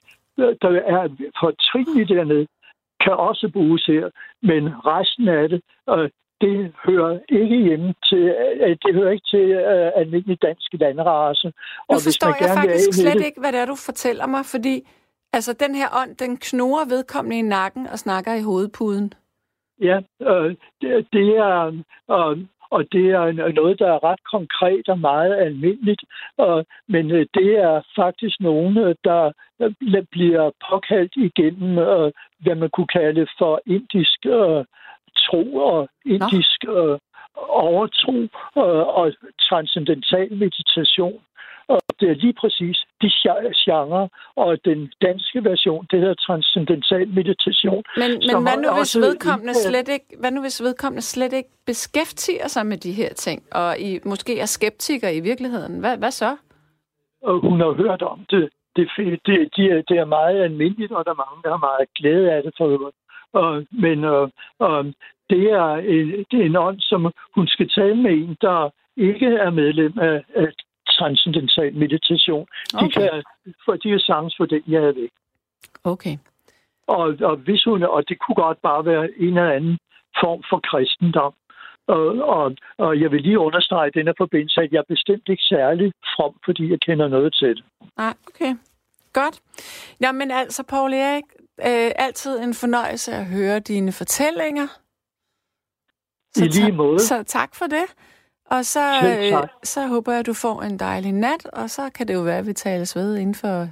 [0.61, 1.03] der er
[1.39, 2.47] fortrinligt dernede,
[3.03, 4.09] kan også bruges her.
[4.43, 5.61] Men resten af det,
[5.93, 6.07] uh,
[6.41, 8.23] det hører ikke hjemme til,
[8.63, 11.47] uh, det hører ikke til uh, almindelig dansk landrace.
[11.91, 14.27] Nu forstår jeg faktisk vil af med slet det- ikke, hvad det er, du fortæller
[14.27, 14.75] mig, fordi
[15.33, 19.13] altså, den her ånd, den knurrer vedkommende i nakken og snakker i hovedpuden.
[19.81, 22.37] Ja, øh, det, det er, øh,
[22.71, 26.03] og det er noget, der er ret konkret og meget almindeligt.
[26.41, 29.31] Øh, men det er faktisk nogen, øh, der
[30.11, 34.65] bliver påkaldt igennem, øh, hvad man kunne kalde for indisk øh,
[35.17, 36.97] tro og indisk øh,
[37.47, 38.17] overtro
[38.63, 39.13] øh, og
[39.49, 41.19] transcendental meditation.
[41.73, 47.07] Og det er lige præcis de gen- genre, og den danske version, det hedder transcendental
[47.19, 47.83] meditation.
[48.01, 51.49] Men, men hvad nu, hvis vedkommende indført- slet ikke, hvad nu, hvis vedkommende slet ikke
[51.65, 55.79] beskæftiger sig med de her ting, og I, måske er skeptiker i virkeligheden?
[55.79, 56.31] Hvad, hvad så?
[57.21, 58.49] og hun har hørt om det.
[58.75, 61.63] Det, er det, de er, det er meget almindeligt, og der er mange, der har
[61.69, 62.97] meget glæde af det for øvrigt.
[63.33, 64.85] Og, men og, og
[65.29, 69.25] det, er en, det er en ånd, som hun skal tale med en, der ikke
[69.25, 70.47] er medlem af, af
[70.99, 72.45] transcendental meditation.
[72.71, 72.89] De Okay.
[72.95, 73.23] kan,
[73.65, 75.13] for de kan sagtens for det, jeg er væk.
[75.83, 76.15] Okay.
[76.87, 79.77] Og, og, hvis hun, og det kunne godt bare være en eller anden
[80.21, 81.33] form for kristendom.
[81.87, 82.05] Og,
[82.37, 85.91] og, og jeg vil lige understrege i denne forbindelse, at jeg er bestemt ikke særlig
[86.15, 87.63] from, fordi jeg kender noget til det.
[87.97, 88.55] Nej, okay.
[89.13, 89.41] Godt.
[89.99, 91.23] Nå, men altså, Paul Erik,
[91.59, 94.67] øh, altid en fornøjelse at høre dine fortællinger.
[96.37, 96.99] I lige måde.
[96.99, 97.85] Så tak for det.
[98.55, 102.07] Og så, øh, så håber jeg, at du får en dejlig nat, og så kan
[102.07, 103.67] det jo være, at vi tales ved inden for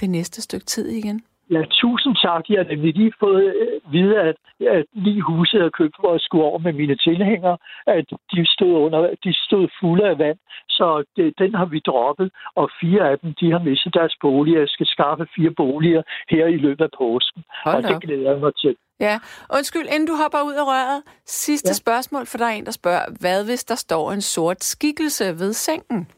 [0.00, 1.20] det næste stykke tid igen.
[1.50, 2.44] Ja, tusind tak.
[2.48, 6.44] Jeg har lige fået øh, vide, at, at lige huset jeg købte, hvor jeg skulle
[6.44, 10.38] over med mine tilhængere, at de stod, under, de stod fulde af vand.
[10.68, 14.58] Så det, den har vi droppet, og fire af dem, de har mistet deres boliger.
[14.58, 17.44] Jeg skal skaffe fire boliger her i løbet af påsken.
[17.64, 18.02] Hold og da det op.
[18.02, 18.76] glæder jeg mig til.
[19.00, 19.18] Ja,
[19.56, 21.02] undskyld, inden du hopper ud af røret.
[21.26, 21.72] Sidste ja.
[21.72, 25.52] Spørgsmål, for der er en, der spørger, hvad hvis der står en sort skikkelse ved
[25.52, 26.08] sengen?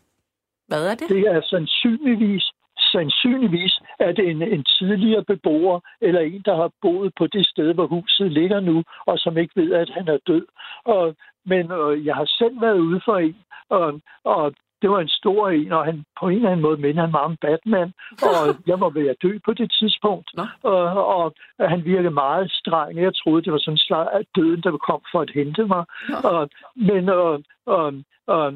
[0.69, 1.09] Hvad er det?
[1.09, 2.45] Det er sandsynligvis,
[2.93, 7.75] sandsynligvis er det en, en tidligere beboer, eller en, der har boet på det sted,
[7.75, 10.47] hvor huset ligger nu, og som ikke ved, at han er død.
[10.85, 11.14] Og,
[11.47, 13.37] men øh, jeg har selv været ude for en,
[13.69, 17.01] og, og det var en stor en, og han på en eller anden måde minder
[17.01, 17.93] han meget om Batman,
[18.29, 18.37] og
[18.71, 20.29] jeg var ved at dø på det tidspunkt.
[20.62, 20.83] Og,
[21.16, 21.35] og
[21.73, 22.97] han virkede meget streng.
[23.03, 25.85] Jeg troede, det var sådan en slags af døden, der kom for at hente mig.
[26.25, 27.37] Og, men øh,
[27.75, 27.93] øh,
[28.33, 28.53] øh,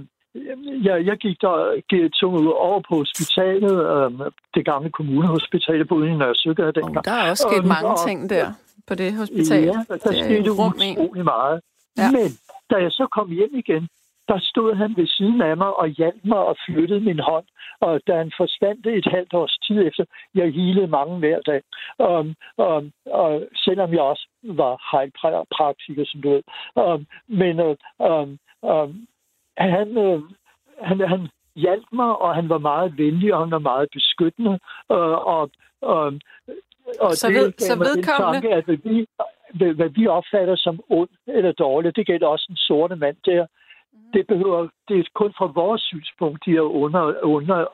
[0.87, 4.11] jeg, jeg gik der gik, tog ud over på hospitalet, øh,
[4.55, 7.05] det gamle kommunehospital, boede i Nørresøgade Oh, dengang.
[7.05, 8.47] der er også sket Og- mange og- ting der
[8.89, 9.65] på det hospital.
[9.65, 11.61] Ja, der Det skete utrolig meget.
[11.99, 12.11] Ja.
[12.11, 12.29] Men
[12.71, 13.89] da jeg så kom hjem igen,
[14.29, 17.45] der stod han ved siden af mig og hjalp mig og flyttede min hånd.
[17.81, 21.63] Og da han forsvandt et halvt års tid efter, jeg hilede mange hver dag.
[21.99, 26.43] Um, um, og selvom jeg også var heilpraktiker, som du ved.
[26.85, 29.07] Um, men uh, um, um,
[29.59, 30.23] han, uh,
[30.83, 34.51] han, han hjalp mig, og han var meget venlig, og han var meget beskyttende.
[34.89, 35.51] Uh, og,
[35.83, 36.21] um,
[37.01, 39.07] og Så det ved- så vedkommende- tanke, at hvad vi,
[39.75, 43.47] hvad, vi opfatter som ond eller dårligt, det gælder også den sorte mand der.
[44.15, 47.67] Det behøver, det er kun fra vores synspunkt, de er under, under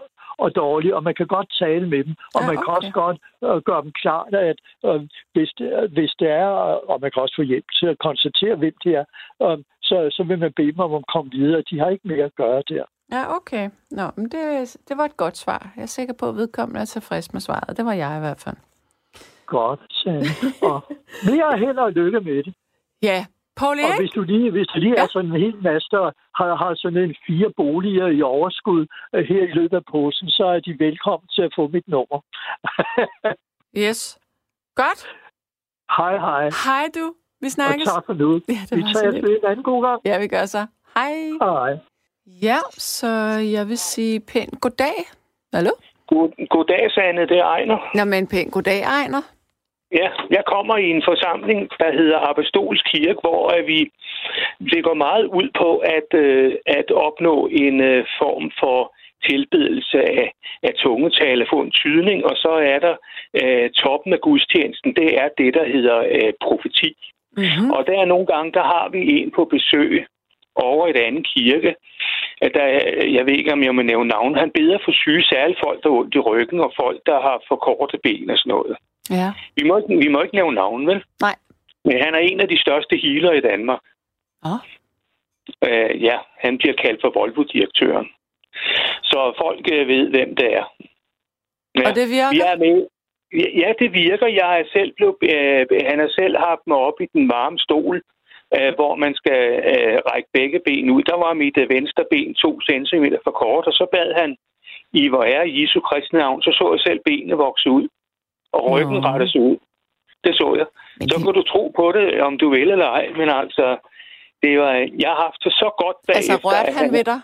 [0.45, 2.77] og dårlige, og man kan godt tale med dem, og Ja, man kan okay.
[2.77, 5.01] også godt øh, gøre dem klart, at øh,
[5.35, 6.51] hvis, det, hvis det er,
[6.91, 9.05] og man kan også få hjælp til at konstatere, hvem det er,
[9.45, 11.63] øh, så, så vil man bede dem om at komme videre.
[11.71, 12.85] De har ikke mere at gøre der.
[13.13, 13.71] Ja, okay.
[13.91, 14.43] Nå, men det,
[14.89, 15.73] det var et godt svar.
[15.77, 17.77] Jeg er sikker på, at vedkommende er tilfreds med svaret.
[17.77, 18.57] Det var jeg i hvert fald.
[19.47, 20.27] Godt, Sanne.
[20.63, 20.79] Og
[21.31, 22.55] mere held og lykke med det.
[23.03, 23.27] Ja,
[23.61, 24.01] Paul Og Erik?
[24.01, 25.03] hvis du lige, hvis du lige Ja.
[25.03, 26.03] er sådan en hel masse, der
[26.39, 30.45] har, har sådan en fire boliger i overskud øh, her i løbet af påsken, så
[30.55, 32.19] er de velkommen til at få mit nummer.
[33.85, 34.19] Yes.
[34.75, 35.01] Godt.
[35.97, 36.45] hej, hej.
[36.65, 37.15] Hej du.
[37.41, 37.89] Vi Og snakkes.
[37.89, 38.31] tak for nu.
[38.49, 39.25] Ja, det Vi tager lidt.
[39.25, 40.01] det en anden god gang.
[40.05, 40.67] Ja, vi gør så.
[40.97, 41.13] Hej.
[41.41, 41.79] Hej.
[42.43, 43.07] Ja, så
[43.57, 44.97] jeg vil sige pænt goddag.
[45.55, 45.71] Hallo?
[46.07, 47.21] God, goddag, Sanne.
[47.29, 47.79] Det er Ejner.
[47.95, 49.23] Nå, men pænt goddag, Ejner.
[49.93, 53.91] Ja, jeg kommer i en forsamling, der hedder Apostolsk Kirke, hvor øh, vi
[54.73, 58.95] det går meget ud på at, øh, at opnå en øh, form for
[59.29, 62.95] tilbedelse af, af tungetale, få en tydning, og så er der
[63.41, 66.93] øh, toppen af gudstjenesten, det er det, der hedder øh, profeti.
[67.37, 67.71] Mm-hmm.
[67.71, 70.07] Og der er nogle gange, der har vi en på besøg
[70.55, 71.75] over et andet kirke.
[72.43, 72.67] At der,
[73.17, 74.35] jeg ved ikke, om jeg må nævne navn.
[74.35, 77.43] Han beder for syge, særligt folk, der er ondt i ryggen, og folk, der har
[77.49, 78.77] for korte ben og sådan noget.
[79.11, 79.33] Ja.
[79.57, 81.05] Vi må, ikke, vi må ikke nævne navn, vel?
[81.21, 81.37] Nej.
[81.85, 83.81] Men han er en af de største healer i Danmark.
[84.45, 84.61] Oh.
[85.69, 88.09] Øh, ja, han bliver kaldt for Volvo-direktøren.
[89.03, 90.65] Så folk øh, ved, hvem det er.
[91.79, 92.31] Ja, og det virker?
[92.31, 92.87] Vi er med.
[93.63, 94.27] Ja, det virker.
[94.27, 98.03] Jeg er selv blevet, øh, han har selv haft mig op i den varme stol,
[98.57, 99.41] øh, hvor man skal
[99.73, 101.03] øh, række begge ben ud.
[101.03, 104.37] Der var mit øh, venstre ben to centimeter for kort, og så bad han
[104.93, 107.89] i hvor er Jesu kristne navn, så så jeg selv benene vokse ud,
[108.53, 109.09] og ryggen Nå.
[109.09, 109.57] rettes ud.
[110.25, 110.67] Det så jeg.
[110.99, 111.25] Men så det...
[111.25, 113.67] kan du tro på det, om du vil eller ej, men altså,
[114.43, 116.35] det var, jeg har haft det så godt bagefter.
[116.35, 117.21] Altså rørte han, han ved dig?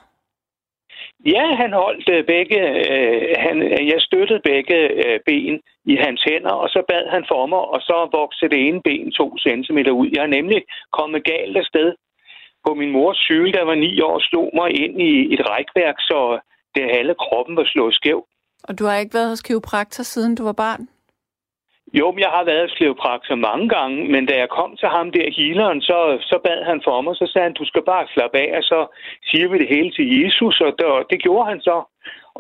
[1.35, 2.61] Ja, han holdt øh, begge,
[2.93, 3.57] øh, han,
[3.93, 7.81] jeg støttede begge øh, ben i hans hænder, og så bad han for mig, og
[7.81, 10.09] så voksede det ene ben to centimeter ud.
[10.15, 10.61] Jeg er nemlig
[10.99, 11.95] kommet galt afsted
[12.67, 16.39] på min mors cykel, der var ni år, slog mig ind i et rækværk, så
[16.75, 18.27] det halve kroppen var slået skæv.
[18.69, 20.89] Og du har ikke været hos kiropraktor, siden du var barn?
[21.95, 25.35] Jo, men jeg har været kiropraktor mange gange, men da jeg kom til ham der,
[25.37, 28.57] healeren, så, så bad han for mig, så sagde han, du skal bare slappe af,
[28.59, 28.81] og så
[29.31, 31.79] siger vi det hele til Jesus, og det, det gjorde han så.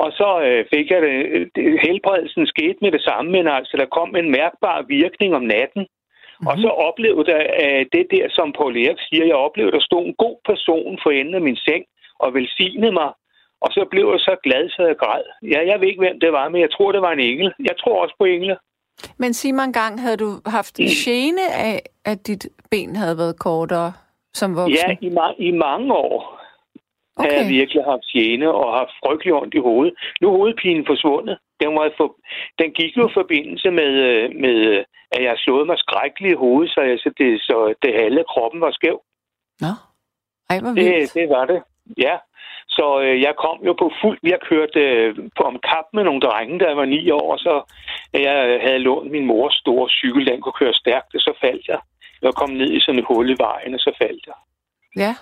[0.03, 1.15] Og så øh, fik jeg det,
[1.55, 5.83] det, helbredelsen skete med det samme, men altså, der kom en mærkbar virkning om natten.
[5.83, 6.47] Mm-hmm.
[6.47, 9.89] Og så oplevede jeg øh, det der, som Paul Erik siger, jeg oplevede, at der
[9.89, 11.85] stod en god person for enden af min seng
[12.19, 13.11] og velsignede mig.
[13.65, 15.25] Og så blev jeg så glad, så jeg græd.
[15.53, 17.53] Ja, jeg ved ikke, hvem det var, men jeg tror, det var en engel.
[17.59, 18.57] Jeg tror også på engle.
[19.17, 23.39] Men sig mig en gang, havde du haft gene af, at dit ben havde været
[23.39, 23.93] kortere
[24.35, 24.77] som voksen?
[24.89, 26.41] Ja, i, ma- i mange år
[27.17, 27.31] okay.
[27.31, 29.95] har jeg virkelig haft gene og haft frygtelig ondt i hovedet.
[30.21, 31.39] Nu er hovedpinen forsvundet.
[31.61, 32.17] Den, var for,
[32.59, 36.71] den gik jo i forbindelse med, øh, med, at jeg slået mig skrækkeligt i hovedet,
[36.75, 39.03] så, jeg, så, det, så det halve kroppen var skæv.
[39.61, 39.73] Nå,
[40.51, 41.15] ej, hvor vildt.
[41.15, 41.63] Det, det var det,
[41.99, 42.17] ja.
[42.77, 44.19] Så øh, jeg kom jo på fuld...
[44.23, 47.53] Jeg kørte øh, på om kap med nogle drenge, da jeg var ni år, så
[48.27, 51.81] jeg havde lånt min mors store cykel, den kunne køre stærkt, og så faldt jeg.
[52.23, 54.39] Jeg kom ned i sådan et hul i vejen, og så faldt jeg.
[55.03, 55.13] Ja.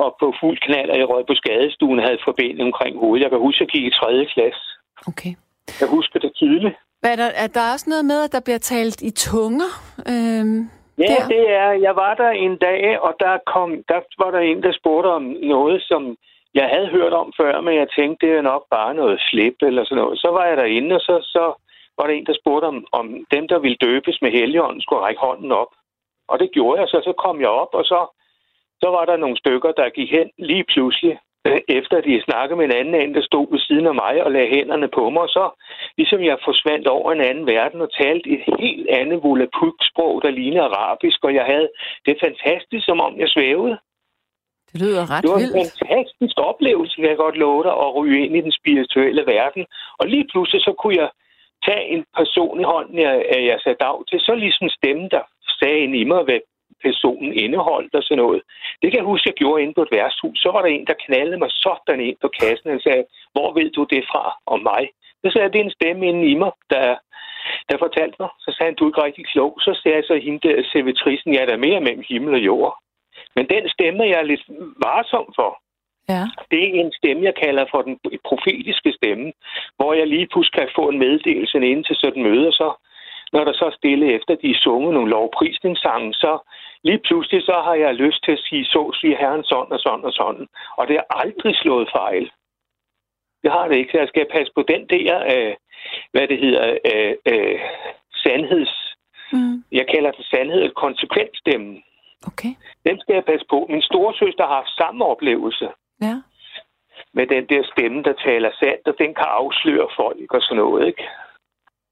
[0.00, 3.22] Og på fuld knald, og jeg røg på skadestuen, havde forbindelse omkring hovedet.
[3.22, 4.26] Jeg kan huske, at jeg gik i 3.
[4.34, 4.64] klasse.
[5.10, 5.32] Okay.
[5.80, 6.76] Jeg husker det tydeligt.
[7.00, 9.70] Hvad er der, er der også noget med, at der bliver talt i tunger?
[10.12, 10.60] Øhm,
[10.98, 11.28] ja, der?
[11.34, 11.70] det er.
[11.86, 15.22] Jeg var der en dag, og der, kom, der var der en, der spurgte om
[15.54, 16.02] noget, som
[16.58, 19.84] jeg havde hørt om før, men jeg tænkte, det er nok bare noget slip eller
[19.84, 20.18] sådan noget.
[20.18, 21.44] Så var jeg derinde, og så, så
[21.98, 25.20] var der en, der spurgte, om, om dem, der ville døbes med helligånden, skulle række
[25.20, 25.72] hånden op.
[26.28, 28.00] Og det gjorde jeg, så så kom jeg op, og så,
[28.82, 32.64] så var der nogle stykker, der gik hen lige pludselig, øh, efter de snakkede med
[32.64, 35.28] en anden en, der stod ved siden af mig og lagde hænderne på mig, og
[35.28, 35.44] så
[35.98, 40.68] ligesom jeg forsvandt over en anden verden og talte et helt andet volapuk-sprog, der lignede
[40.70, 41.68] arabisk, og jeg havde
[42.06, 43.78] det fantastisk, som om jeg svævede.
[44.76, 45.56] Det lyder ret Det var vildt.
[45.56, 49.62] en fantastisk oplevelse, kan jeg godt love dig, at ryge ind i den spirituelle verden.
[50.00, 51.10] Og lige pludselig så kunne jeg
[51.68, 53.14] tage en person i hånden, jeg,
[53.50, 55.22] jeg satte af til, så ligesom stemme, der
[55.60, 56.40] sagde ind i mig, hvad
[56.86, 58.40] personen indeholdt og sådan noget.
[58.80, 60.38] Det kan jeg huske, jeg gjorde inde på et værtshus.
[60.44, 63.70] Så var der en, der knaldede mig sådan ind på kassen og sagde, hvor ved
[63.70, 64.82] du det fra om mig?
[65.22, 66.86] Så sagde jeg, det er en stemme inde i mig, der,
[67.68, 68.30] der fortalte mig.
[68.44, 69.52] Så sagde han, du er ikke rigtig klog.
[69.66, 72.74] Så sagde jeg så hende der servitrisen, jeg er der mere mellem himmel og jord.
[73.36, 74.44] Men den stemme, jeg er lidt
[74.86, 75.50] varsom for,
[76.08, 76.24] ja.
[76.50, 77.96] det er en stemme, jeg kalder for den
[78.28, 79.32] profetiske stemme,
[79.76, 82.68] hvor jeg lige pludselig kan få en meddelelse ind til sådan et møde, og så
[83.32, 86.32] når der så stille efter, de er sunget nogle lovprisningssange, så
[86.82, 90.04] lige pludselig så har jeg lyst til at sige, så siger Herren sådan og sådan
[90.04, 90.46] og sådan.
[90.78, 92.30] Og det er aldrig slået fejl.
[93.42, 93.92] Det har det ikke.
[93.92, 95.54] Så jeg skal passe på den der, øh,
[96.12, 97.60] hvad det hedder, øh, øh,
[98.22, 98.74] sandheds...
[99.32, 99.64] Mm.
[99.72, 101.82] Jeg kalder det sandhed konsekvensstemmen.
[102.30, 102.52] Okay.
[102.86, 103.58] Den skal jeg passe på.
[103.74, 105.68] Min store søster har haft samme oplevelse.
[106.06, 106.16] Ja.
[107.16, 110.86] Med den der stemme, der taler sandt, og den kan afsløre folk og sådan noget,
[110.86, 111.04] ikke?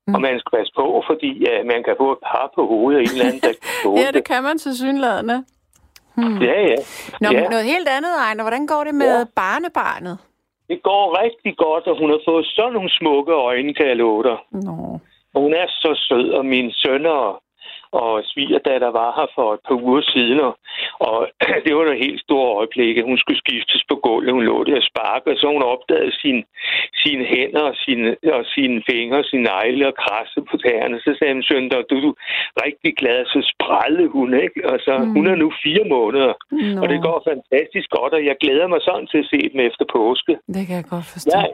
[0.06, 0.14] Mm.
[0.14, 3.02] Og man skal passe på, fordi ja, man kan få et par på hovedet af
[3.02, 3.54] en eller anden, der
[4.02, 5.44] Ja, det kan man til synlædende.
[6.16, 6.38] Hmm.
[6.48, 6.76] Ja, ja.
[7.20, 7.48] Nå, ja.
[7.48, 8.42] noget helt andet, Ejner.
[8.44, 9.24] Hvordan går det med ja.
[9.36, 10.18] barnebarnet?
[10.68, 14.22] Det går rigtig godt, og hun har fået sådan nogle smukke øjne, kan jeg love
[14.22, 14.38] dig.
[14.50, 15.00] Nå.
[15.34, 17.42] Og hun er så sød, og mine sønner og
[18.30, 20.52] svigerdatter var her for et par uger siden, og,
[21.08, 21.18] og
[21.64, 22.94] det var en helt stor øjeblik.
[23.10, 26.42] Hun skulle skiftes på gulvet, hun lå der og sparke, og så hun opdagede sine,
[27.02, 30.96] sine hænder og sine, og sine fingre, sine negle og krasse på tæerne.
[31.04, 32.14] Så sagde hun, søn, du er
[32.66, 34.58] rigtig glad, så sprællede hun, ikke?
[34.70, 35.10] Og så, mm.
[35.16, 36.82] hun er nu fire måneder, no.
[36.82, 39.84] og det går fantastisk godt, og jeg glæder mig sådan til at se dem efter
[39.96, 40.32] påske.
[40.54, 41.30] Det kan jeg godt forstå.
[41.38, 41.46] Jeg,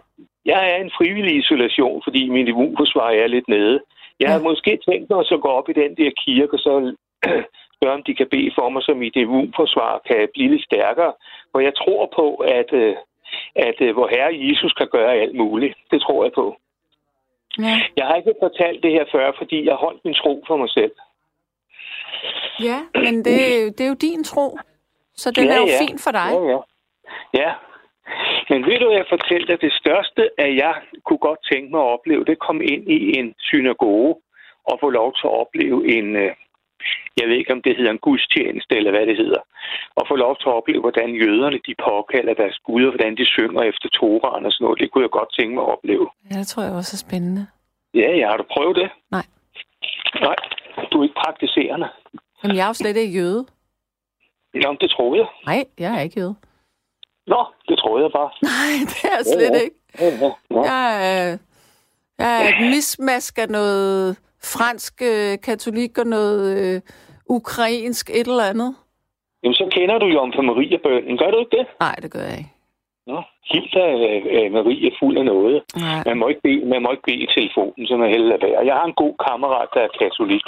[0.53, 3.81] jeg er en frivillig isolation, fordi min immunforsvar er lidt nede.
[4.21, 4.33] Jeg ja.
[4.33, 6.73] har måske tænkt mig at så gå op i den der kirke, og så
[7.77, 11.13] spørge, om de kan bede for mig, så mit immunforsvar kan blive lidt stærkere.
[11.53, 12.97] For jeg tror på, at, øh,
[13.57, 15.75] at, at øh, hvor Herre Jesus kan gøre alt muligt.
[15.91, 16.57] Det tror jeg på.
[17.59, 17.77] Ja.
[17.97, 20.93] Jeg har ikke fortalt det her før, fordi jeg holdt min tro for mig selv.
[22.61, 23.37] Ja, men det,
[23.79, 24.59] det er jo din tro,
[25.15, 25.79] så den ja, er jo ja.
[25.81, 26.31] fin for dig.
[26.33, 26.59] Ja, ja.
[27.35, 27.53] ja,
[28.51, 31.93] men ved du, jeg fortalte at det største, at jeg kunne godt tænke mig at
[31.97, 34.15] opleve, det kom ind i en synagoge
[34.71, 36.33] og få lov til at opleve en, øh,
[37.19, 39.43] jeg ved ikke om det hedder en gudstjeneste eller hvad det hedder,
[39.99, 43.27] og få lov til at opleve, hvordan jøderne de påkalder deres gud, og hvordan de
[43.27, 44.81] synger efter Toraen og sådan noget.
[44.81, 46.07] Det kunne jeg godt tænke mig at opleve.
[46.31, 47.47] Ja, det tror jeg også er spændende.
[47.95, 48.89] Ja, ja, har du prøvet det?
[49.11, 49.27] Nej.
[50.27, 50.37] Nej,
[50.93, 51.89] du er ikke praktiserende.
[52.41, 53.47] Jamen, jeg er jo slet ikke jøde.
[54.55, 55.27] Jamen, det tror jeg.
[55.47, 56.35] Nej, jeg er ikke jøde.
[57.27, 58.31] Nå, det troede jeg bare.
[58.43, 59.65] Nej, det er jeg slet ja, ja.
[59.65, 59.77] ikke.
[60.01, 60.63] Ja, ja, ja.
[60.71, 61.39] Jeg, er,
[62.19, 66.81] jeg er et mismask af noget fransk øh, katolik og noget øh,
[67.27, 68.75] ukrainsk et eller andet.
[69.43, 71.19] Jamen, så kender du jo om for Maria-bønnen.
[71.19, 71.67] Gør du ikke det?
[71.81, 72.53] Nej, det gør jeg ikke.
[73.07, 75.63] Nå, Hilda øh, øh, Marie er fuld af noget.
[75.77, 76.03] Nej.
[76.07, 78.67] Man må ikke bede, man må ikke bede i telefonen, så man heller være.
[78.71, 80.47] Jeg har en god kammerat, der er katolik.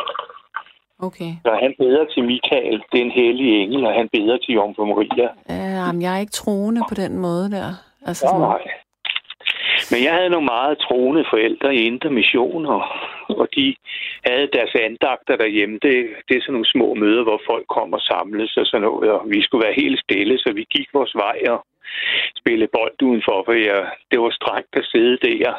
[1.08, 1.32] Okay.
[1.46, 4.84] Så han beder til Michael, det er en hellig engel, og han beder til Jomfru
[4.84, 5.28] Maria.
[5.48, 7.68] Ja, men jeg er ikke troende på den måde der.
[8.06, 8.40] Altså, sådan...
[8.40, 8.62] nej.
[9.90, 12.82] Men jeg havde nogle meget troende forældre i Indre Mission, og,
[13.28, 13.74] og de
[14.28, 15.78] havde deres andagter derhjemme.
[15.82, 15.94] Det,
[16.28, 19.22] det er sådan nogle små møder, hvor folk kommer og samles og sådan noget, og
[19.34, 21.60] vi skulle være helt stille, så vi gik vores vej og
[22.40, 23.80] spille bold udenfor, for jeg,
[24.10, 25.54] det var strengt at sidde der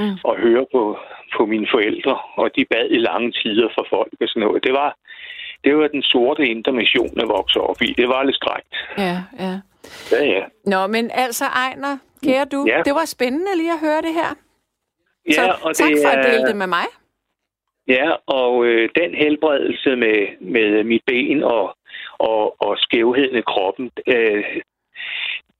[0.00, 0.16] mm.
[0.24, 0.98] og høre på,
[1.36, 4.64] på mine forældre, og de bad i lange tider for folk og sådan noget.
[4.64, 4.90] Det var,
[5.64, 7.94] det var den sorte intermission, jeg voksede op i.
[8.00, 8.74] Det var lidt skrækt.
[8.98, 9.54] Ja, ja.
[10.12, 10.44] Ja, ja.
[10.66, 12.82] Nå, men altså, Ejner, kære du, ja.
[12.84, 14.30] det var spændende lige at høre det her.
[15.28, 16.86] Ja, Så og tak det, for at dele det med mig.
[17.88, 21.76] Ja, og øh, den helbredelse med, med mit ben og,
[22.18, 24.44] og, og skævheden i kroppen, øh,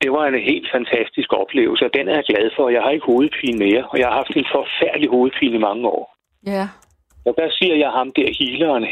[0.01, 2.69] det var en helt fantastisk oplevelse, og den er jeg glad for.
[2.69, 6.05] Jeg har ikke hovedpine mere, og jeg har haft en forfærdelig hovedpine i mange år.
[6.45, 6.65] Ja.
[7.27, 8.83] Og der siger jeg ham der, healeren,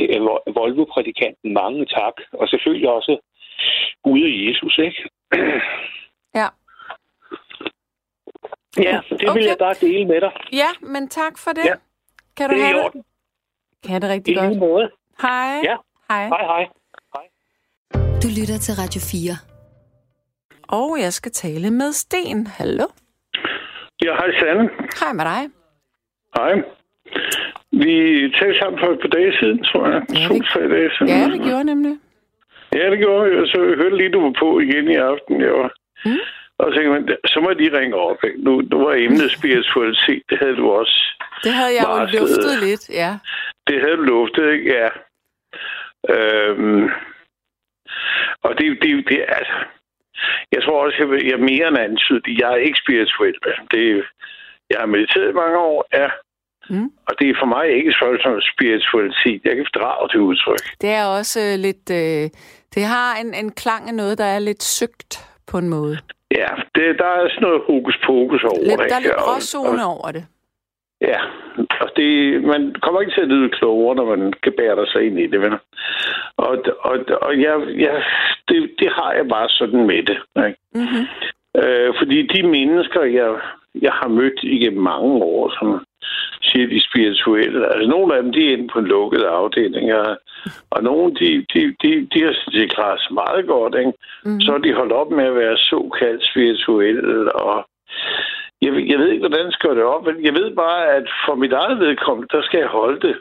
[0.57, 2.15] Volvo-prædikanten, mange tak.
[2.39, 3.13] Og selvfølgelig også
[4.03, 5.01] Gud og Jesus, ikke?
[6.35, 6.47] Ja.
[8.77, 9.33] Ja, det okay.
[9.39, 10.31] vil jeg bare dele med dig.
[10.51, 11.65] Ja, men tak for det.
[11.65, 11.73] Ja.
[12.37, 13.01] Kan du det er have i orden.
[13.01, 13.89] det?
[13.89, 14.57] Kan det rigtig I godt.
[14.57, 14.91] måde.
[15.21, 15.61] Hej.
[15.63, 15.75] Ja.
[16.09, 16.27] Hej.
[16.27, 16.67] Hej, hej.
[17.15, 17.25] hej.
[18.23, 19.48] Du lytter til Radio 4.
[20.69, 22.47] Og jeg skal tale med Sten.
[22.47, 22.85] Hallo.
[24.05, 24.69] Ja, hej Sanne.
[24.99, 25.41] Hej med dig.
[26.37, 26.53] Hej.
[27.71, 27.93] Vi
[28.39, 30.01] talte sammen for et par dage siden, tror jeg.
[30.13, 31.07] Ja, to, det- tre dage siden.
[31.15, 31.95] Ja, vi gjorde nemlig.
[32.75, 33.37] Ja, det gjorde vi.
[33.41, 35.41] Og så hørte lige, du var på igen i aften.
[35.41, 35.71] Jeg var.
[36.05, 36.19] Mm.
[36.59, 38.23] Og så tænkte man, så må de ringe op.
[38.23, 38.43] Ikke?
[38.43, 40.23] Nu, nu var emnet spiritualitet.
[40.29, 40.97] Det havde du også.
[41.43, 42.21] Det havde jeg jo Varslet.
[42.21, 43.11] luftet lidt, ja.
[43.67, 44.65] Det havde du luftet, ikke?
[44.77, 44.89] Ja.
[46.13, 46.89] Øhm,
[48.43, 49.57] og det, det, det altså,
[50.55, 52.25] jeg tror også, jeg, jeg er mere end antydet.
[52.41, 53.35] Jeg er ikke spirituel.
[53.73, 53.83] Det,
[54.71, 56.07] jeg har mediteret i mange år, ja.
[56.69, 56.89] Mm.
[57.07, 59.39] Og det er for mig ikke et spørgsmål om spiritualitet.
[59.47, 60.63] Jeg kan fordrage det udtryk.
[60.81, 61.85] Det er også øh, lidt...
[62.01, 62.29] Øh,
[62.75, 65.11] det har en, en klang af noget, der er lidt søgt
[65.47, 65.97] på en måde.
[66.31, 68.89] Ja, det, der er sådan noget hokus pokus over Lidt, det.
[68.89, 70.25] der er lidt gråzone over det.
[71.01, 71.19] Ja,
[71.81, 75.27] og det, man kommer ikke til at lyde klogere, når man gebærer sig ind i
[75.27, 75.57] det, venner.
[76.37, 78.03] Og, og, og jeg, jeg,
[78.47, 80.17] det, det har jeg bare sådan med det.
[80.47, 80.59] Ikke?
[80.73, 81.05] Mm-hmm.
[81.61, 83.39] Øh, fordi de mennesker, jeg,
[83.81, 85.85] jeg har mødt igennem mange år, som
[86.41, 90.17] siger, de spirituelle, altså nogle af dem, de er inde på en lukket afdeling, og,
[90.69, 93.93] og nogle, de, de, de, de har sådan set klaret sig meget godt, ikke?
[94.25, 94.41] Mm-hmm.
[94.41, 97.69] så er de holdt op med at være såkaldt spirituelle, og
[98.61, 101.07] jeg, ved- jeg ved ikke, hvordan jeg skal det op, men jeg ved bare, at
[101.25, 103.15] for mit eget vedkommende, der skal jeg holde det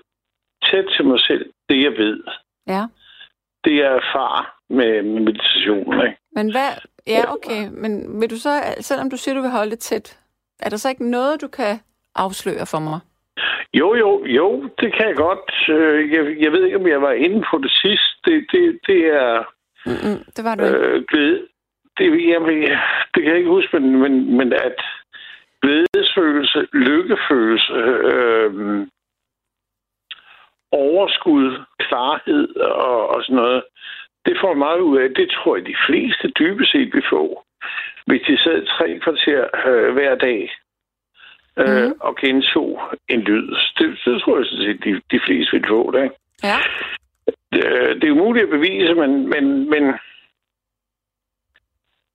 [0.70, 2.20] tæt til mig selv, det jeg ved.
[2.66, 2.82] Ja.
[3.64, 6.18] Det jeg erfarer med med meditation, ikke?
[6.32, 6.70] Men hvad...
[7.07, 7.68] Ja, okay.
[7.72, 10.18] Men vil du så, selvom du siger, du vil holde det tæt,
[10.61, 11.80] er der så ikke noget, du kan
[12.14, 13.01] afsløre for mig?
[13.74, 15.68] Jo, jo, jo, det kan jeg godt.
[15.68, 18.12] Øh, Jeg, jeg ved ikke, om jeg var inde på det sidst.
[18.24, 19.45] Det, det, det er
[19.86, 20.76] Mm-mm, det var du ikke.
[20.78, 21.47] øh, glæde.
[21.99, 22.62] Det, jamen,
[23.14, 24.78] det kan jeg ikke huske, men, men, men at
[25.62, 27.72] glædesfølelse, lykkefølelse,
[28.12, 28.86] øh,
[30.72, 33.62] overskud, klarhed og, og sådan noget,
[34.26, 35.09] det får meget ud af.
[35.14, 37.44] Det tror jeg, de fleste dybest set vil få,
[38.06, 40.50] hvis de sad tre kvarter øh, hver dag
[41.59, 41.92] øh, mm.
[42.00, 43.48] og gentog en lyd.
[43.78, 46.11] Det, det tror jeg sådan set, de, de fleste vil få det.
[46.42, 46.59] Ja.
[47.52, 47.62] Det,
[48.02, 49.94] det er umuligt at bevise, men, men, men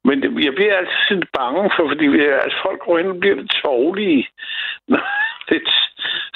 [0.06, 3.20] men det, jeg bliver altid lidt bange for, fordi vi, altså, folk går hen og
[3.20, 4.28] bliver lidt tårlige.
[5.52, 5.70] lidt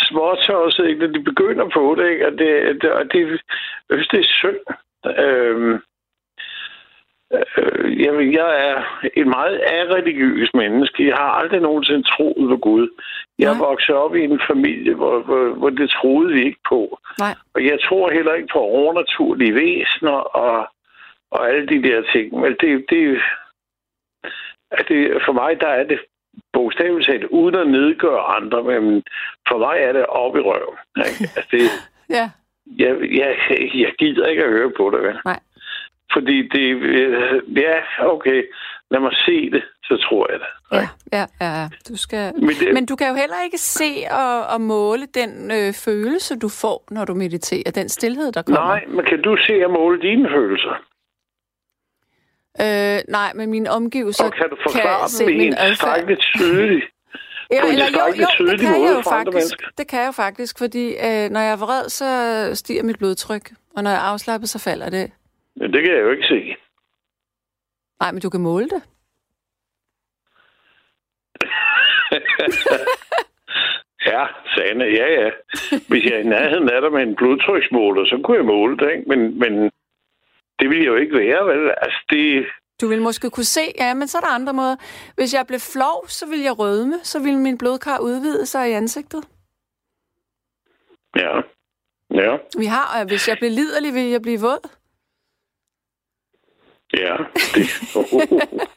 [0.02, 1.00] småtårset, ikke?
[1.00, 2.28] Når de begynder på det, ikke?
[2.28, 3.20] Og det, det, og det,
[3.90, 4.62] jeg synes, det er synd.
[5.24, 5.74] Øhm,
[7.34, 8.78] øh, jeg, jeg er
[9.14, 9.62] et meget
[9.98, 11.08] religiøs menneske.
[11.08, 12.88] Jeg har aldrig nogensinde troet på Gud.
[13.40, 17.00] Jeg er vokset op i en familie, hvor, hvor, hvor det troede vi ikke på.
[17.20, 17.36] Nej.
[17.54, 20.68] Og jeg tror heller ikke på overnaturlige væsener og,
[21.32, 22.40] og alle de der ting.
[22.40, 23.22] Men det, det,
[24.72, 26.00] at det, for mig, der er det
[26.54, 29.04] bogstaveligt talt, uden at nedgøre andre, men
[29.50, 30.78] for mig er det op i røven.
[30.98, 31.24] Ikke?
[31.38, 31.62] Altså det,
[32.10, 32.30] Ja.
[32.78, 33.36] jeg, jeg,
[33.76, 35.18] jeg gider ikke at høre på det, vel?
[35.26, 35.40] Nej.
[36.14, 36.68] Fordi det,
[37.58, 37.76] ja,
[38.14, 38.44] okay,
[38.92, 40.48] lad mig se det, så tror jeg det.
[40.72, 41.60] Ja, ja, ja.
[41.62, 41.68] ja.
[41.90, 42.34] Du skal...
[42.36, 46.40] Men det- Men du kan jo heller ikke se og, og måle den øh, følelse,
[46.40, 47.72] du får, når du mediterer.
[47.76, 48.62] Den stillhed, der kommer.
[48.62, 50.84] Nej, men kan du se og måle dine følelser?
[52.62, 55.68] Øh, nej, men mine omgivelser Og kan du forklare se dem min adfærd.
[55.68, 56.84] tilstrækkeligt tydelig?
[57.52, 59.34] Ja, på en eller jo, jo, det kan måde jeg jo for andre faktisk.
[59.34, 59.68] mennesker?
[59.78, 62.06] Det kan jeg jo faktisk, fordi øh, når jeg er vred, så
[62.56, 63.52] stiger mit blodtryk.
[63.76, 65.12] Og når jeg er afslappet, så falder det.
[65.56, 66.56] Men det kan jeg jo ikke se.
[68.00, 68.82] Nej, men du kan måle det.
[74.06, 75.30] Ja, Sanne, ja, ja.
[75.90, 78.92] Hvis jeg er i nærheden af dig med en blodtryksmåler, så kunne jeg måle det,
[78.92, 79.04] ikke?
[79.10, 79.72] Men, men
[80.60, 81.74] det ville jeg jo ikke være, vel?
[81.82, 82.46] Altså, det...
[82.82, 84.76] Du vil måske kunne se, ja, men så er der andre måder.
[85.16, 88.74] Hvis jeg blev flov, så vil jeg rødme, så vil min blodkar udvide sig i
[88.74, 89.24] ansigtet.
[91.16, 91.42] Ja.
[92.14, 94.70] Ja, Vi har, og hvis jeg bliver liderlig, vil jeg blive våd.
[96.94, 97.16] ja.
[97.56, 97.64] Det...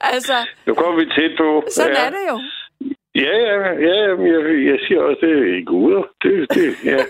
[0.00, 1.64] Altså, nu kommer vi tæt på.
[1.70, 2.06] sådan ja.
[2.06, 2.40] er det jo.
[3.14, 3.54] Ja, ja,
[3.86, 3.94] ja,
[4.32, 6.02] jeg, jeg siger også, det er guder.
[6.22, 6.98] Det, det, ja.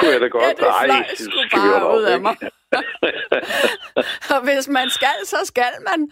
[0.00, 0.44] det kunne jeg da godt.
[0.44, 2.36] Ja, det fløj vi bare ud af mig.
[4.34, 6.10] Og hvis man skal, så skal man.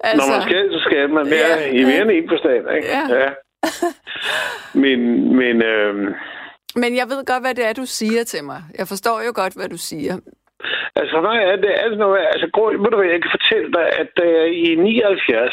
[0.00, 0.26] Altså...
[0.28, 2.88] Når man skal, så skal man være Ja, i mere end en forstand, ikke?
[2.88, 3.04] Ja.
[3.22, 3.28] ja.
[4.74, 4.98] Men,
[5.36, 6.06] men øhm,
[6.76, 8.62] Men jeg ved godt, hvad det er, du siger til mig.
[8.78, 10.14] Jeg forstår jo godt, hvad du siger.
[10.96, 13.72] altså for mig er det altså noget, altså gå, ved du hvad, jeg kan fortælle
[13.72, 15.52] dig, at da jeg i 79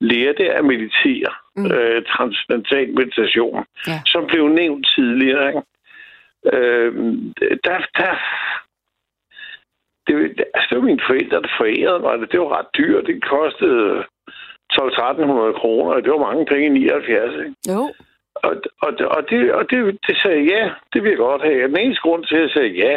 [0.00, 1.66] lærte at meditere, mm.
[1.72, 4.00] øh, transcendental meditation, Ja.
[4.06, 5.62] som blev nævnt tidligere, ikke?
[6.52, 6.92] Øh,
[7.64, 8.12] der, der,
[10.06, 10.14] det,
[10.54, 12.32] altså, det var mine forældre, der forærede mig det.
[12.32, 13.06] Det var ret dyrt.
[13.06, 14.04] Det kostede
[14.72, 17.34] 12-1300 kroner, og det var mange penge i 79.
[17.34, 17.54] Ikke?
[17.72, 17.82] Jo.
[18.34, 21.68] Og, og, og, det, og det, det sagde ja, det vil jeg godt have.
[21.68, 22.96] Den eneste grund til, at jeg sagde ja,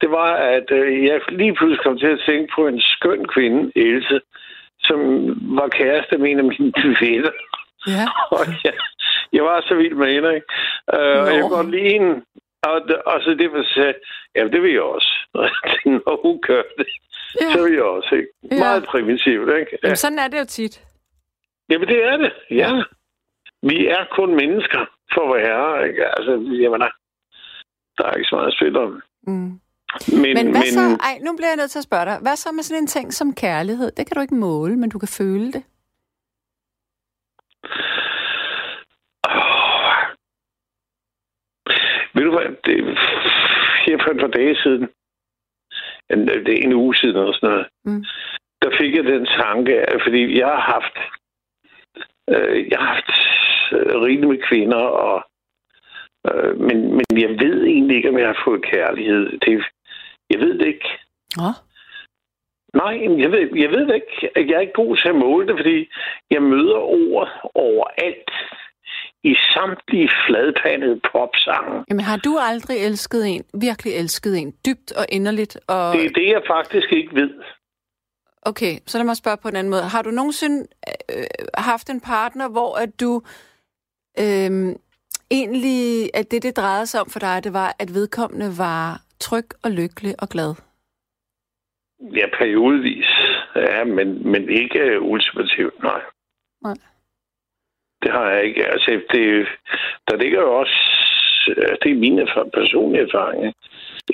[0.00, 3.72] det var, at øh, jeg lige pludselig kom til at tænke på en skøn kvinde,
[3.76, 4.20] Else,
[4.80, 4.98] som
[5.58, 7.34] var kæreste med en af mine venner.
[7.86, 8.06] Ja.
[8.36, 8.74] Og jeg,
[9.32, 10.46] jeg var så vild med hende, ikke?
[10.94, 12.22] Øh, og jeg kunne godt lide hende.
[12.68, 13.94] Og, og så det var så,
[14.36, 15.12] ja, det vil jeg også.
[16.06, 16.86] Når hun gør det,
[17.40, 17.52] Ja.
[17.52, 18.28] så vil jeg også, ikke?
[18.50, 18.58] Ja.
[18.58, 19.70] Meget primitivt, ikke?
[19.72, 19.76] Ja.
[19.82, 20.80] Jamen, sådan er det jo tit.
[21.70, 22.70] Jamen, det er det, ja.
[23.62, 24.80] Vi er kun mennesker
[25.14, 26.04] for at være, ikke?
[26.16, 26.88] Altså, jeg mener,
[27.98, 29.02] der er ikke så meget at spille om.
[29.26, 29.32] Mm.
[29.32, 30.80] Men, Men hvad men, så?
[30.80, 32.18] Ej, nu bliver jeg nødt til at spørge dig.
[32.22, 33.90] Hvad så med sådan en ting som kærlighed?
[33.96, 35.62] Det kan du ikke måle, men du kan føle det.
[42.24, 42.98] Ved du hvad, det,
[43.86, 44.88] her for et par dage siden,
[46.10, 48.04] en, det er en uge siden eller sådan noget, Mm.
[48.62, 50.96] der fik jeg den tanke, fordi jeg har haft,
[52.30, 53.10] øh, jeg har haft
[53.72, 55.24] øh, rigeligt med kvinder, og,
[56.28, 59.38] øh, men, men jeg ved egentlig ikke, om jeg har fået kærlighed.
[59.38, 59.64] Det,
[60.30, 60.88] jeg ved det ikke.
[61.36, 61.48] Nå.
[62.74, 64.30] Nej, jeg ved, jeg ved det ikke.
[64.36, 65.88] Jeg er ikke god til at måle det, fordi
[66.30, 68.30] jeg møder ord overalt
[69.24, 71.84] i samtlige fladpandede popsange.
[71.90, 75.54] Jamen, har du aldrig elsket en, virkelig elsket en, dybt og inderligt?
[75.68, 75.94] Og...
[75.94, 77.30] Det er det, jeg faktisk ikke ved.
[78.42, 79.82] Okay, så lad mig spørge på en anden måde.
[79.82, 80.66] Har du nogensinde
[81.14, 83.22] øh, haft en partner, hvor at du
[84.18, 84.76] øh,
[85.30, 89.48] egentlig, at det, det drejede sig om for dig, det var, at vedkommende var tryg
[89.64, 90.54] og lykkelig og glad?
[92.00, 93.10] Ja, periodevis.
[93.56, 96.00] Ja, men, men ikke ultimativt, nej.
[96.62, 96.74] Nej.
[98.04, 98.64] Det har jeg ikke.
[98.66, 99.46] Altså, det,
[100.08, 100.78] der ligger jo også,
[101.48, 103.58] øh, det er min erfaring, personlige erfaring, ikke?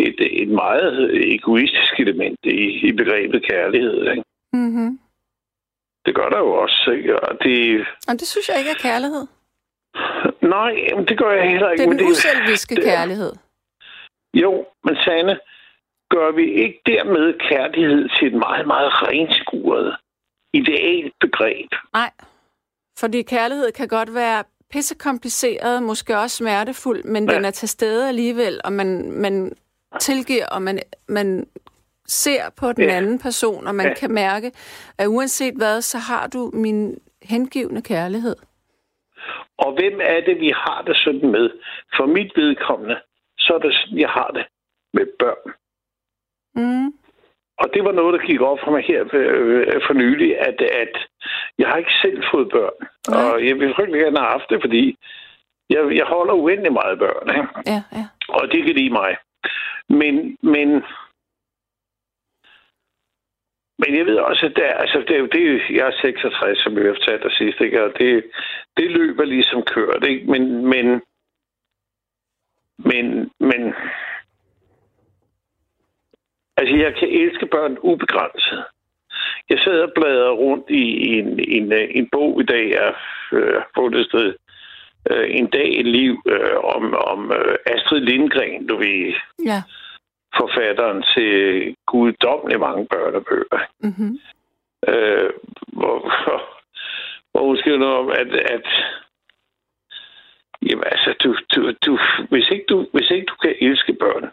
[0.08, 4.10] et, et meget egoistisk element i, i begrebet kærlighed.
[4.10, 4.22] Ikke?
[4.52, 4.98] Mm-hmm.
[6.06, 7.20] Det gør der jo også, ikke?
[7.20, 9.26] Og det, Og det synes jeg ikke er kærlighed.
[10.56, 11.82] Nej, jamen, det gør jeg heller ikke.
[11.84, 13.32] Det er den uselviske det- kærlighed.
[14.34, 15.38] Jo, men Sanne,
[16.10, 19.96] gør vi ikke dermed kærlighed til et meget, meget renskuret
[20.54, 21.70] idealbegreb?
[21.92, 22.10] Nej,
[23.00, 27.34] fordi kærlighed kan godt være pissekompliceret, måske også smertefuld, men ja.
[27.36, 29.52] Den er til stede alligevel, og man, man
[30.00, 30.78] tilgiver, og man,
[31.08, 31.46] man
[32.06, 32.96] ser på den Ja.
[32.96, 33.94] anden person, og man Ja.
[33.94, 34.52] kan mærke,
[34.98, 38.36] at uanset hvad, så har du min hengivende kærlighed.
[39.58, 41.50] Og hvem er det, vi har det sådan med?
[41.96, 42.96] For mit vedkommende,
[43.38, 44.46] så er det sådan, jeg har det
[44.94, 45.52] med børn.
[46.54, 46.86] Mm.
[47.58, 50.94] Og det var noget, der gik op for mig her øh, for nylig, at, at
[51.60, 52.78] jeg har ikke selv fået børn.
[53.08, 53.22] Nej.
[53.32, 54.82] Og jeg vil frygtelig gerne have haft det, fordi
[55.70, 57.26] jeg, jeg holder uendelig meget børn.
[57.36, 57.48] Ikke?
[57.72, 58.04] Ja, ja.
[58.28, 59.16] Og det kan lide mig.
[59.88, 60.14] Men,
[60.54, 60.68] men,
[63.82, 66.76] men jeg ved også, at der, altså, det, er jo- det, jeg er 66, som
[66.78, 67.84] jeg fortalte dig sidst, ikke?
[67.84, 68.24] og det,
[68.76, 70.06] det løber ligesom kørt.
[70.08, 70.30] Ikke?
[70.30, 70.42] Men,
[70.72, 70.86] men,
[72.78, 73.74] men, men,
[76.56, 78.64] altså jeg kan elske børn ubegrænset.
[79.50, 82.82] Jeg sad og bladrede rundt i, i en, en, øh, en bog i dag, jeg
[82.82, 84.34] har fundet et sted,
[85.10, 89.14] øh, en dag et liv øh, om, om øh, Astrid Lindgren, du ved,
[89.46, 89.62] ja.
[90.38, 91.32] forfatteren til
[91.86, 93.60] guddommeligt mange børnebøger.
[93.80, 94.18] Mm-hmm.
[94.88, 95.30] Øh,
[95.78, 95.98] hvor,
[97.32, 98.66] hvor hun skriver noget om, at, at
[100.62, 101.98] jamen, altså, du, du, du,
[102.30, 104.30] hvis, ikke du, hvis ikke du kan elske børn,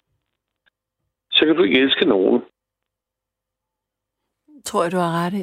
[1.32, 2.42] så kan du ikke elske nogen.
[4.68, 5.42] Tror jeg, du har ret i.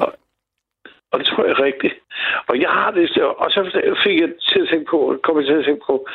[1.11, 1.95] Og det tror jeg er rigtigt.
[2.47, 3.59] Og jeg har det, og så
[4.03, 6.07] fik jeg til at tænke på, kom jeg til at tænke på,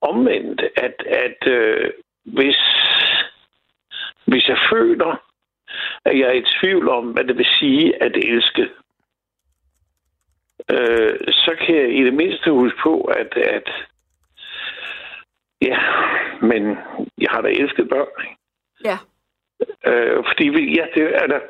[0.00, 1.90] omvendt, at, at øh,
[2.24, 2.58] hvis,
[4.24, 5.22] hvis jeg føler,
[6.04, 8.62] at jeg er i tvivl om, hvad det vil sige at elske,
[10.70, 13.68] øh, så kan jeg i det mindste huske på, at, at
[15.62, 15.78] ja,
[16.42, 16.78] men
[17.18, 18.22] jeg har da elsket børn.
[18.24, 18.36] Ikke?
[18.84, 18.98] Ja.
[19.86, 21.40] Øh, fordi vi, ja, det, altså,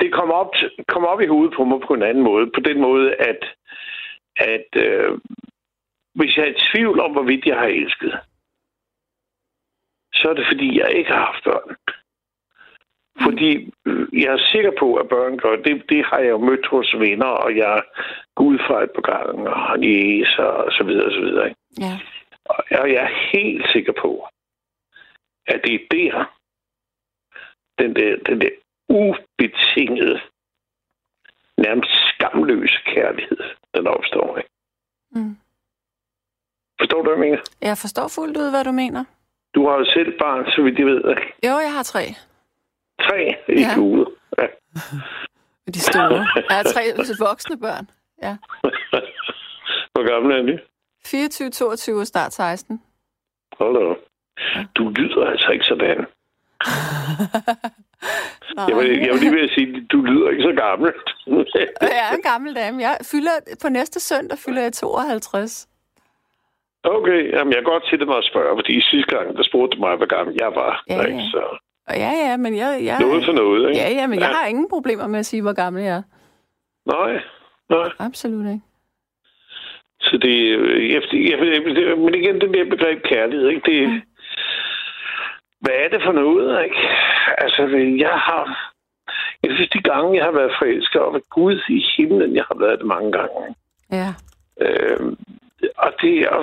[0.00, 0.50] det kom op,
[0.88, 2.50] kom op i hovedet på mig på en anden måde.
[2.54, 3.42] På den måde, at,
[4.36, 5.18] at øh,
[6.14, 8.18] hvis jeg er i tvivl om, hvorvidt jeg har elsket,
[10.14, 11.76] så er det fordi, jeg ikke har haft børn.
[13.22, 15.82] Fordi øh, jeg er sikker på, at børn gør det.
[15.88, 17.82] Det har jeg jo mødt hos venner, og jeg er
[18.34, 21.48] gud fra et par gange, og næser, og så videre, og så videre.
[21.48, 21.60] Ikke?
[21.80, 21.94] Ja.
[22.78, 24.28] Og jeg er helt sikker på,
[25.46, 26.37] at det er der,
[27.78, 28.50] den der, den der
[28.88, 30.20] ubetingede,
[31.58, 33.38] nærmest skamløse kærlighed,
[33.74, 34.36] den opstår.
[34.38, 34.50] Ikke?
[35.10, 35.36] Mm.
[36.80, 37.42] Forstår du, hvad jeg mener?
[37.60, 39.04] Jeg forstår fuldt ud, hvad du mener.
[39.54, 41.10] Du har jo selv barn, så vidt jeg ved.
[41.10, 41.22] Ikke?
[41.46, 42.04] Jo, jeg har tre.
[43.00, 43.78] Tre i Ja.
[43.78, 44.06] uge.
[44.38, 44.46] Ja.
[45.74, 46.26] De store.
[46.48, 46.82] Jeg har tre
[47.18, 47.90] voksne børn.
[48.22, 48.36] Ja.
[49.92, 50.60] Hvor gammel er de?
[51.06, 52.82] 24, 22 og snart 16.
[53.58, 53.94] Hold da.
[54.74, 56.06] Du lyder altså ikke sådan.
[58.68, 60.92] Jeg vil, jeg vil lige ved at sige, du lyder ikke så gammel.
[61.96, 62.82] Jeg er en gammel dame.
[62.82, 63.30] Jeg fylder,
[63.62, 65.68] på næste søndag fylder jeg 52.
[66.84, 69.80] okay, jamen jeg kan godt sætte mig og spørge, fordi sidste gang, der spurgte du
[69.80, 70.84] mig, hvor gammel jeg var.
[70.90, 71.20] Ja, ikke?
[71.34, 71.42] Så
[71.90, 72.80] ja, ja, men jeg...
[72.84, 73.80] jeg noget for noget, ikke?
[73.80, 74.36] Ja, ja, men jeg Ja.
[74.36, 76.02] har ingen problemer med at sige, hvor gammel jeg er.
[76.86, 77.12] Nej,
[77.70, 77.88] nej.
[77.98, 78.60] Absolut ikke.
[80.00, 83.70] Så det, øh, jeg, jeg, jeg, men igen, det der begreb kærlighed, ikke?
[83.70, 84.00] Det, Mm.
[85.60, 86.76] Hvad er det for noget, ikke?
[87.38, 87.62] Altså,
[87.98, 88.72] jeg har,
[89.42, 92.58] jeg synes, de gange, jeg har været forelsket, og ved Gud i himlen, jeg har
[92.58, 93.54] været det mange gange.
[93.92, 94.10] Ja.
[94.60, 95.12] Øh,
[95.76, 96.42] og det, og,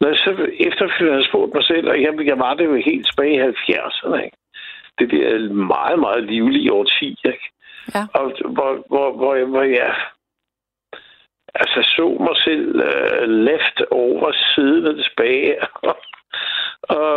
[0.00, 0.30] når jeg så
[0.60, 4.24] efterfølgende har spurgt mig selv, og jeg, jeg var det jo helt tilbage i 70'erne,
[4.24, 4.36] ikke?
[4.98, 7.48] Det der meget, meget livlige årti, ikke?
[7.94, 8.02] Ja.
[8.14, 8.24] Og
[8.54, 9.94] hvor, hvor, hvor, jeg, hvor jeg
[11.54, 15.56] altså så mig selv uh, left over siddende tilbage
[16.82, 17.16] og,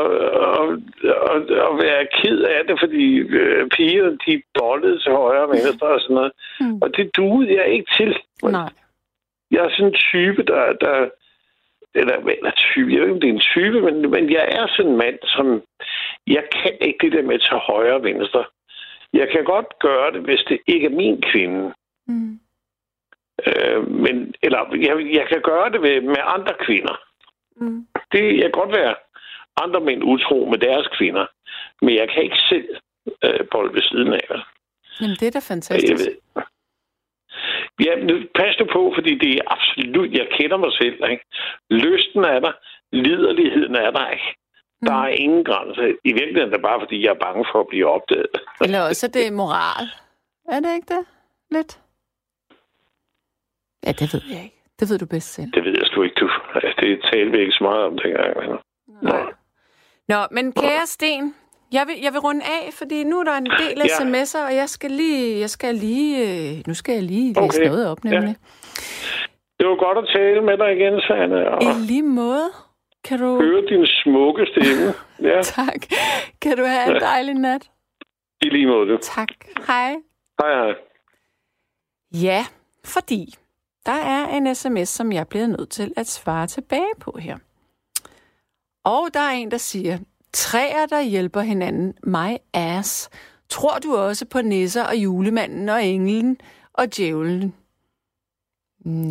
[0.58, 0.68] og,
[1.04, 1.38] og,
[1.68, 6.02] og, være ked af det, fordi uh, pigerne, de bollede til højre og venstre og
[6.02, 6.32] sådan noget.
[6.60, 6.78] Mm.
[6.82, 8.18] Og det duede jeg ikke til.
[8.44, 8.70] Nej.
[9.52, 10.74] Jeg er sådan en type, der...
[10.74, 11.10] der
[11.98, 14.68] eller, eller type, jeg ved ikke, om det er en type, men, men jeg er
[14.68, 15.62] sådan en mand, som...
[16.28, 18.46] Jeg kan ikke det der med at tage højre og venstre.
[19.14, 21.74] Jeg kan godt gøre det, hvis det ikke er min kvinde.
[22.08, 22.40] Mm.
[23.48, 26.96] Øh, men, eller jeg, jeg kan gøre det med, med andre kvinder.
[27.58, 27.88] Mm.
[28.12, 28.96] Det jeg kan godt være
[29.64, 31.26] andre mænd utro med deres kvinder.
[31.82, 32.68] Men jeg kan ikke selv
[33.24, 34.28] øh, bolle ved siden af.
[35.02, 36.06] Jamen, det er da Jeg fantastisk.
[36.06, 36.16] ved.
[37.86, 37.94] Ja,
[38.36, 40.98] pas nu på, fordi det er absolut, jeg kender mig selv.
[41.12, 41.24] Ikke?
[41.70, 42.52] Lysten er der,
[42.92, 44.30] liderligheden er der ikke.
[44.86, 45.82] Der er ingen grænse.
[46.04, 48.36] I virkeligheden er det bare, fordi jeg er bange for at blive opdaget.
[48.62, 49.86] Eller også, det er moral.
[50.50, 51.06] Er det ikke det?
[51.52, 51.80] Lidt?
[53.86, 54.56] Ja, det ved jeg ikke.
[54.80, 55.52] Det ved du bedst selv.
[55.54, 56.30] Det ved jeg sgu ikke, du.
[56.56, 58.38] Altså, det talte vi ikke så meget om dengang.
[58.38, 58.58] Men...
[59.02, 59.34] Nej.
[60.08, 61.36] Nå, men kære Sten,
[61.72, 63.84] jeg vil, jeg vil runde af, fordi nu er der en del Ja.
[63.86, 66.12] sms'er, og jeg skal lige, jeg skal lige,
[66.58, 67.66] øh, nu skal jeg lige læse Okay.
[67.68, 68.36] noget op, nemlig.
[69.60, 72.50] Det var godt at tale med dig igen, Sanne, og I lige måde.
[73.04, 73.42] Kan du...
[73.42, 74.94] høre din smukke stemme.
[75.32, 75.82] Ja, Tak.
[76.42, 77.70] Kan du have en dejlig nat?
[78.42, 78.88] i lige måde.
[78.90, 78.98] du.
[79.02, 79.28] Tak.
[79.68, 79.96] Hej.
[80.42, 80.74] Hej, hej.
[82.14, 82.46] Ja,
[82.86, 83.34] fordi
[83.86, 87.38] der er en sms, som jeg bliver nødt til at svare tilbage på her.
[88.86, 89.98] Og der er en, der siger,
[90.34, 93.10] træer, der hjælper hinanden, my ass.
[93.50, 96.38] Tror du også på nisser og julemanden og englen
[96.74, 97.56] og djævlen?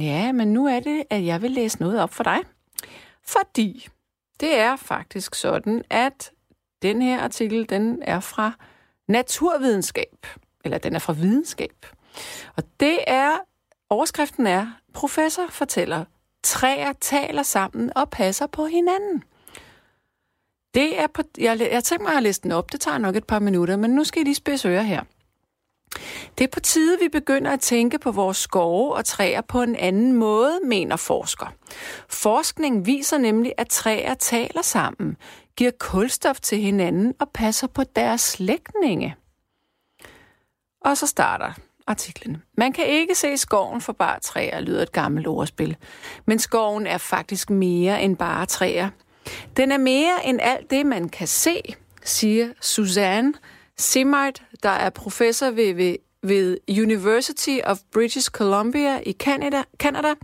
[0.01, 2.39] Ja, men nu er det, at jeg vil læse noget op for dig.
[3.23, 3.89] Fordi
[4.41, 6.33] det er faktisk sådan, at
[6.83, 8.53] den her artikel, den er fra
[9.09, 10.27] naturvidenskab.
[10.65, 11.87] Eller den er fra videnskab.
[12.57, 13.37] Og det er,
[13.91, 16.05] overskriften er, professor fortæller,
[16.43, 19.23] træer taler sammen og passer på hinanden.
[20.75, 23.25] Det er på, jeg, jeg tænker mig at læse den op, det tager nok et
[23.25, 25.03] par minutter, men nu skal I lige spidse ører her.
[26.39, 29.77] Det er på tide, vi begynder at tænke på vores skove og træer på en
[29.77, 31.47] anden måde, mener forsker.
[32.09, 35.17] Forskning viser nemlig, at træer taler sammen,
[35.57, 39.17] giver kulstof til hinanden og passer på deres slægtninge.
[40.81, 41.53] Og så starter
[41.87, 42.43] artiklen.
[42.57, 45.77] Man kan ikke se skoven for bare træer, lyder et gammelt ordspil.
[46.27, 48.91] Men skoven er faktisk mere end bare træer.
[49.57, 51.61] Den er mere end alt det, man kan se,
[52.05, 53.33] siger Suzanne
[53.77, 60.15] Simard, der er professor ved, ved, ved University of British Columbia i Canada, Canada,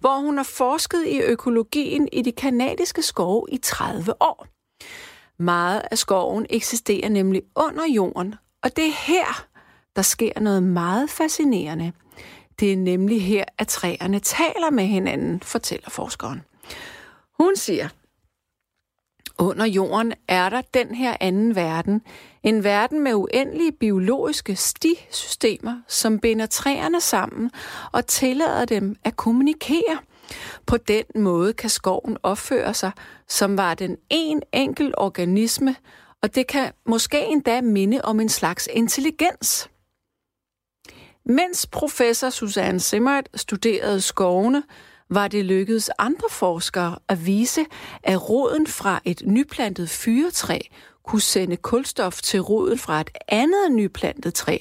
[0.00, 4.46] hvor hun har forsket i økologien i de kanadiske skove i 30 år.
[5.38, 9.46] Meget af skoven eksisterer nemlig under jorden, og det er her,
[9.96, 11.92] der sker noget meget fascinerende.
[12.60, 16.42] Det er nemlig her, at træerne taler med hinanden, fortæller forskeren.
[17.40, 17.88] Hun siger,
[19.38, 22.02] under jorden er der den her anden verden.
[22.42, 27.50] En verden med uendelige biologiske stisystemer, som binder træerne sammen
[27.92, 29.98] og tillader dem at kommunikere.
[30.66, 32.90] På den måde kan skoven opføre sig,
[33.28, 35.76] som var den en enkel organisme,
[36.22, 39.70] og det kan måske endda minde om en slags intelligens.
[41.24, 44.62] Mens professor Susanne Simmert studerede skovene,
[45.10, 47.66] var det lykkedes andre forskere at vise,
[48.02, 50.58] at roden fra et nyplantet fyretræ
[51.04, 54.58] kunne sende kulstof til roden fra et andet nyplantet træ.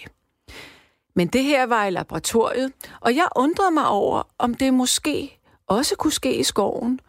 [1.15, 5.95] Men det her var i laboratoriet, og jeg undrede mig over, om det måske også
[5.95, 6.99] kunne ske i skoven,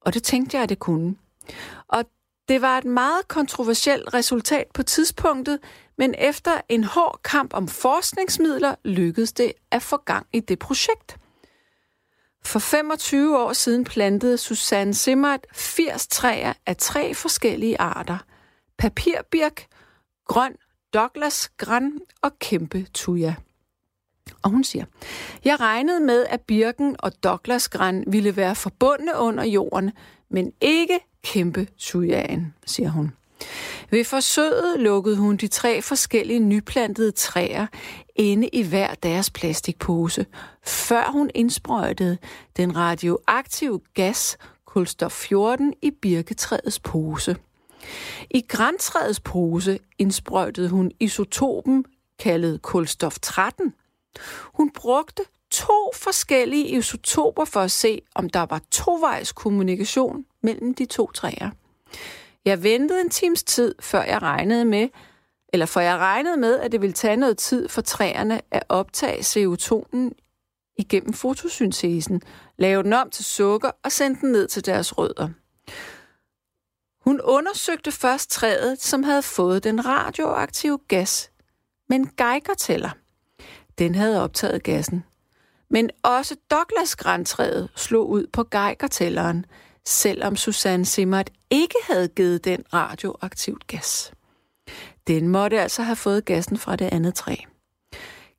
[0.00, 1.16] og det tænkte jeg, at det kunne.
[1.88, 2.04] Og
[2.48, 5.58] det var et meget kontroversielt resultat på tidspunktet,
[5.98, 11.16] men efter en hård kamp om forskningsmidler lykkedes det at få gang i det projekt.
[12.46, 18.18] For 25 år siden plantede Susanne Simmert 80 træer af tre forskellige arter.
[18.78, 19.66] Papirbirk,
[20.26, 20.54] grøn
[20.94, 21.92] Douglas gran
[22.22, 23.34] og kæmpe tuja.
[24.42, 24.84] Og hun siger,
[25.44, 29.90] jeg regnede med, at birken og Douglas gran ville være forbundne under jorden,
[30.30, 33.12] men ikke kæmpe tujaen, siger hun.
[33.90, 37.66] Ved forsøget lukkede hun de tre forskellige nyplantede træer
[38.16, 40.26] inde i hver deres plastikpose,
[40.66, 42.18] før hun indsprøjtede
[42.56, 47.36] den radioaktive gas kulstof 14 i birketræets pose.
[48.30, 51.84] I græntræets pose indsprøjtede hun isotopen
[52.18, 53.74] kaldet kulstof 13.
[54.44, 60.84] Hun brugte to forskellige isotoper for at se, om der var tovejs kommunikation mellem de
[60.84, 61.50] to træer.
[62.44, 64.88] Jeg ventede en times tid, før jeg regnede med,
[65.52, 69.20] eller for jeg regnede med, at det ville tage noget tid for træerne at optage
[69.20, 70.25] CO2'en
[70.78, 72.22] igennem fotosyntesen,
[72.56, 75.28] lave den om til sukker og sende den ned til deres rødder.
[77.04, 81.30] Hun undersøgte først træet, som havde fået den radioaktive gas,
[81.88, 82.90] men Geiger-tæller.
[83.78, 85.04] Den havde optaget gassen.
[85.68, 89.46] Men også douglas grantræet slog ud på geigertælleren,
[89.84, 94.12] selvom Susanne Simmert ikke havde givet den radioaktivt gas.
[95.06, 97.34] Den måtte altså have fået gassen fra det andet træ.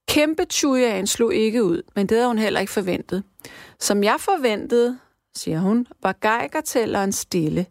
[0.08, 3.24] Kæmpe tujaen slog ikke ud, men det havde hun heller ikke forventet.
[3.80, 5.00] Som jeg forventede,
[5.36, 7.66] siger hun, var geigertælleren stille.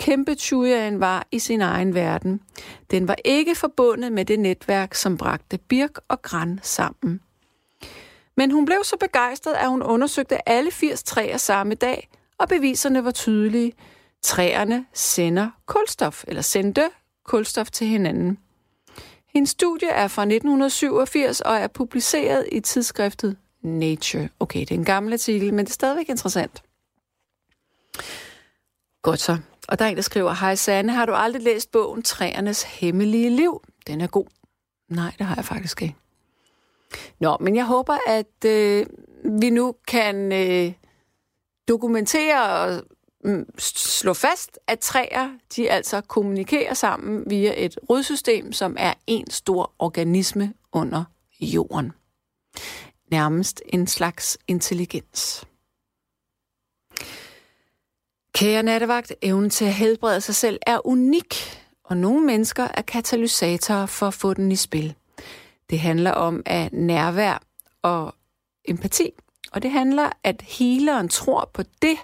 [0.00, 2.40] Kæmpe tujaen var i sin egen verden.
[2.90, 7.20] Den var ikke forbundet med det netværk, som bragte Birk og Gran sammen.
[8.36, 13.04] Men hun blev så begejstret, at hun undersøgte alle 80 træer samme dag, og beviserne
[13.04, 13.72] var tydelige.
[14.22, 16.90] Træerne sender kulstof, eller sendte
[17.24, 18.38] kulstof til hinanden.
[19.34, 24.28] Hendes studie er fra 1987 og er publiceret i tidsskriftet Nature.
[24.40, 26.62] Okay, det er en gammel artikel, men det er stadigvæk interessant.
[29.02, 29.38] Godt så.
[29.68, 33.30] Og der er en, der skriver, Hej Sanne, har du aldrig læst bogen Træernes Hemmelige
[33.30, 33.62] Liv?
[33.86, 34.26] Den er god.
[34.88, 35.96] Nej, det har jeg faktisk ikke.
[37.20, 38.86] Nå, men jeg håber, at øh,
[39.40, 40.72] vi nu kan øh,
[41.68, 42.82] dokumentere og
[43.24, 49.30] Mm, slå fast, at træer, de altså kommunikerer sammen via et rodsystem, som er en
[49.30, 51.04] stor organisme under
[51.40, 51.92] jorden.
[53.10, 55.44] Nærmest en slags intelligens.
[58.34, 61.34] Kære nattevagt, evnen til at helbrede sig selv er unik,
[61.84, 64.94] og nogle mennesker er katalysatorer for at få den i spil.
[65.70, 67.42] Det handler om at nærvær
[67.82, 68.14] og
[68.64, 69.10] empati,
[69.52, 71.96] og det handler, at healeren tror på det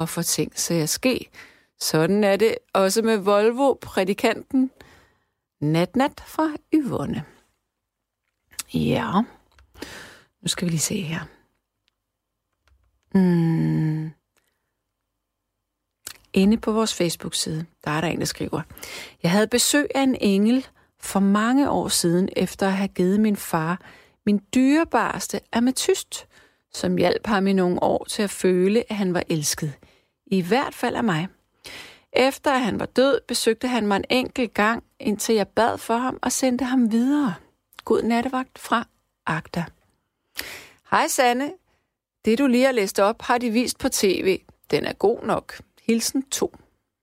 [0.00, 1.30] og får ting til at ske.
[1.80, 4.70] Sådan er det også med Volvo-prædikanten
[5.60, 7.24] Nat-Nat fra Yvonne.
[8.74, 9.20] Ja,
[10.42, 11.20] nu skal vi lige se her.
[13.14, 14.10] Mm.
[16.32, 18.62] Inde på vores Facebook-side, der er der en, der skriver,
[19.22, 20.66] Jeg havde besøg af en engel
[20.98, 23.80] for mange år siden, efter at have givet min far
[24.26, 26.26] min dyrebarste ametyst,
[26.72, 29.72] som hjalp ham i nogle år til at føle, at han var elsket.
[30.30, 31.28] I hvert fald af mig.
[32.12, 35.96] Efter at han var død, besøgte han mig en enkelt gang, indtil jeg bad for
[35.96, 37.34] ham og sendte ham videre.
[37.84, 38.86] God nattevagt fra
[39.26, 39.64] Agda.
[40.90, 41.52] Hej Sanne.
[42.24, 44.40] Det du lige har læst op, har de vist på tv.
[44.70, 45.60] Den er god nok.
[45.82, 46.56] Hilsen 2.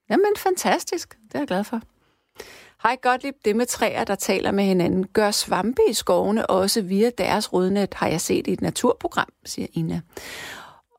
[0.10, 1.18] Jamen, fantastisk.
[1.28, 1.82] Det er jeg glad for.
[2.84, 7.12] Hej Gottlieb, det med træer, der taler med hinanden, gør svampe i skovene også via
[7.18, 10.02] deres rodnet, har jeg set i et naturprogram, siger Ina.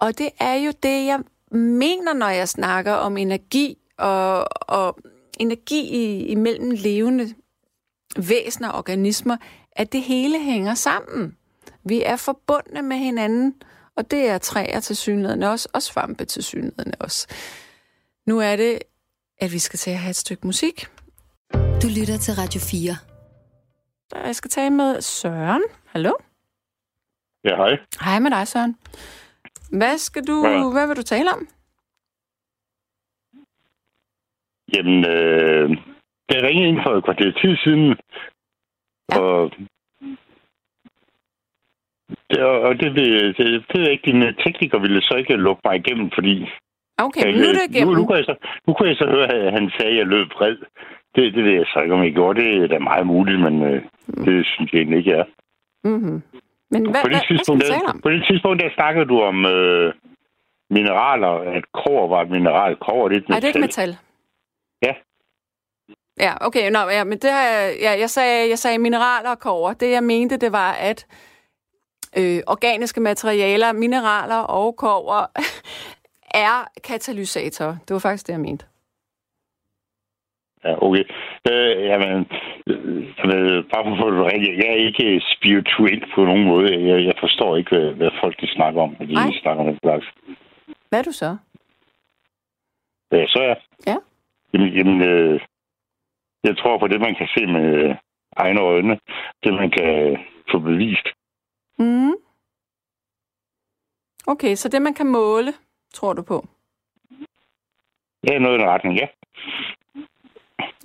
[0.01, 1.21] Og det er jo det, jeg
[1.53, 4.99] mener, når jeg snakker om energi og, og
[5.39, 7.35] energi i, imellem levende
[8.17, 9.37] væsener og organismer,
[9.73, 11.37] at det hele hænger sammen.
[11.85, 13.55] Vi er forbundne med hinanden,
[13.97, 17.29] og det er træer til synligheden også, og svampe til synligheden også.
[18.27, 18.79] Nu er det,
[19.39, 20.87] at vi skal til at have et stykke musik.
[21.55, 22.97] Du lytter til Radio 4.
[24.27, 25.63] Jeg skal tale med Søren.
[25.87, 26.13] Hallo?
[27.45, 27.77] Ja, hej.
[28.01, 28.77] Hej med dig, Søren.
[29.71, 30.71] Hvad skal du, Ja.
[30.73, 31.49] hvad vil du tale om?
[34.75, 35.71] Jamen, øh,
[36.31, 37.97] jeg ringede ind for et kvarter tid siden,
[39.13, 39.19] Ja.
[39.21, 39.51] og
[42.31, 45.77] det, og det, det, det, det er ikke, dine teknikere ville så ikke lukke mig
[45.77, 46.47] igennem, fordi...
[46.99, 47.95] Okay, men nu er det nu, igennem.
[47.95, 50.29] nu, kunne jeg så, nu kunne jeg så høre, at han sagde, at jeg løb
[50.39, 50.57] vred.
[51.15, 52.41] Det, det ved jeg så ikke, om jeg gjorde.
[52.41, 53.83] Det er da meget muligt, men øh,
[54.25, 55.25] det synes jeg egentlig ikke er.
[55.85, 56.23] Mm-hmm.
[56.71, 59.21] Men hvad, på, hvad, det hvad tidspunkt, tale der, på det tidspunkt, der snakkede du
[59.21, 59.95] om øh,
[60.71, 62.73] mineraler, at kover var et mineral.
[62.73, 63.89] Det er et Nej, det er ikke metal.
[63.89, 63.97] metal.
[64.83, 64.95] Ja.
[66.21, 66.71] Ja, okay.
[66.71, 69.73] Nå, ja, men det jeg, ja, jeg, sagde, jeg sagde mineraler og kover.
[69.73, 71.07] Det, jeg mente, det var, at
[72.19, 75.27] øh, organiske materialer, mineraler og kover
[76.47, 77.77] er katalysatorer.
[77.89, 78.67] Det var faktisk det, jeg mente.
[80.65, 81.05] Ja, okay.
[81.51, 82.27] Øh, jamen,
[82.67, 84.57] øh, øh, bare for at få det rigtigt.
[84.63, 86.89] Jeg er ikke spirituel på nogen måde.
[86.89, 89.31] Jeg, jeg forstår ikke, hvad, hvad folk de snakker om, når de Nej.
[89.43, 90.07] snakker om den slags.
[90.89, 91.37] Hvad er du så?
[93.13, 93.61] Ja, så er jeg.
[93.87, 93.97] Ja.
[94.53, 95.41] Jamen, jamen øh,
[96.45, 97.95] jeg tror på det, man kan se med
[98.37, 98.99] egne øjne.
[99.45, 100.19] Det, man kan
[100.51, 101.09] få bevist.
[101.79, 102.15] Mm.
[104.27, 105.53] Okay, så det, man kan måle,
[105.95, 106.47] tror du på?
[108.29, 109.07] Ja, noget i den retning, ja.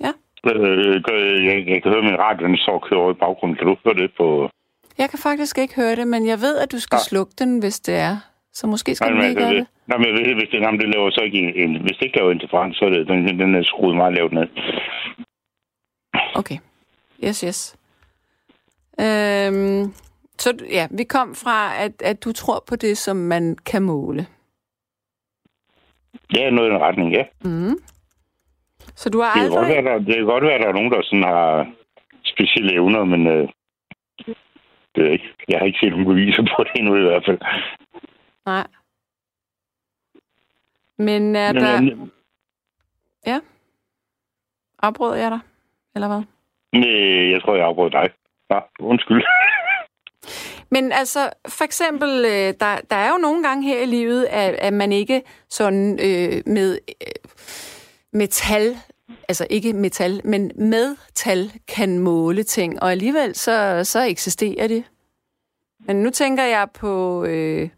[0.00, 0.12] Ja.
[0.46, 3.56] Øh, jeg, jeg kan høre min radio, den og kører i baggrunden.
[3.58, 4.50] Kan du høre det på...
[4.98, 7.08] Jeg kan faktisk ikke høre det, men jeg ved, at du skal Nej.
[7.08, 8.16] slukke den, hvis det er.
[8.52, 9.66] Så måske skal Nej, du jeg gøre det.
[9.86, 12.18] Nej, men ved, hvis det, jamen, det laver så ikke en, en, hvis det ikke
[12.18, 14.48] laver interferens, så er det, den, den er skruet meget lavt ned.
[16.34, 16.58] Okay.
[17.24, 17.76] Yes, yes.
[19.00, 19.94] Øhm,
[20.38, 24.26] så ja, vi kom fra, at, at du tror på det, som man kan måle.
[26.36, 27.24] Ja, noget i den retning, ja.
[27.44, 27.76] Mm.
[28.96, 29.84] Så du har Det kan, godt aldrig...
[29.84, 31.72] være, der, det kan godt være, at der er nogen, der sådan har
[32.24, 33.48] specielle evner, men øh,
[34.94, 35.34] det er ikke.
[35.48, 37.38] Jeg har ikke set nogen beviser på det endnu i hvert fald.
[38.46, 38.66] Nej.
[40.98, 42.02] Men er Men, der...
[43.28, 43.40] øh,
[44.82, 45.40] Afbrød jeg dig?
[45.94, 46.22] Eller hvad?
[46.72, 48.08] nej, jeg tror, jeg afbrød dig.
[48.50, 49.22] Ja, undskyld.
[50.70, 51.18] Men altså,
[51.48, 54.92] for eksempel, øh, der, der er jo nogle gange her i livet, at, at man
[54.92, 56.78] ikke sådan øh, med
[58.14, 58.76] metal,
[59.28, 64.84] altså ikke metal, men med tal kan måle ting, og alligevel så, så eksisterer det.
[65.86, 67.68] Men nu tænker jeg på øh,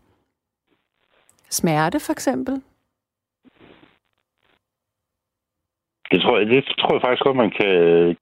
[1.50, 2.62] smerte, for eksempel.
[6.10, 7.72] Det tror jeg, det tror jeg faktisk godt, man kan,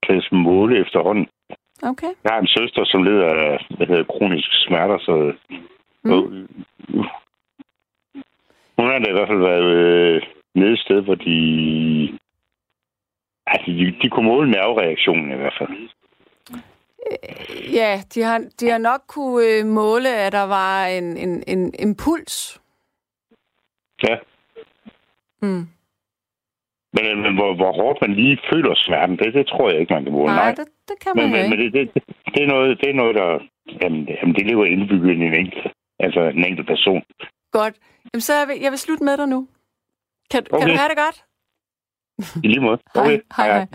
[0.03, 1.27] kan måle efterhånden.
[1.83, 2.11] Okay.
[2.23, 5.33] Jeg har en søster, som lider af hvad hedder, kroniske smerter, så...
[6.03, 6.47] Mm.
[8.77, 10.21] Hun har da i hvert fald været øh,
[10.55, 11.37] nede et sted, hvor de...
[13.47, 15.89] Altså, de, de kunne måle nervereaktionen i hvert fald.
[17.73, 21.73] Ja, de har, de har nok kunne øh, måle, at der var en, en, en
[21.79, 22.61] impuls.
[24.03, 24.15] Ja.
[25.41, 25.67] Mm.
[26.95, 29.93] Men, øh, men hvor, hvor hårdt man lige føler smerten, det, det tror jeg ikke,
[29.93, 30.33] man kan måle.
[30.33, 31.49] Nej, det, det kan man men, ikke.
[31.49, 32.03] men det, det,
[32.33, 33.39] det, er noget, det er noget, der...
[33.81, 35.67] Jamen, det, jamen, det lever indbygget i en enkelt,
[35.99, 37.01] altså en enkelt person.
[37.51, 37.75] Godt.
[38.13, 39.47] Jamen, så jeg vil, jeg vil slutte med dig nu.
[40.31, 40.49] Kan, okay.
[40.49, 40.67] kan Okay.
[40.73, 41.23] du have det godt?
[42.43, 42.77] I lige måde.
[42.95, 43.19] Hej, Okay.
[43.35, 43.67] hej, hej.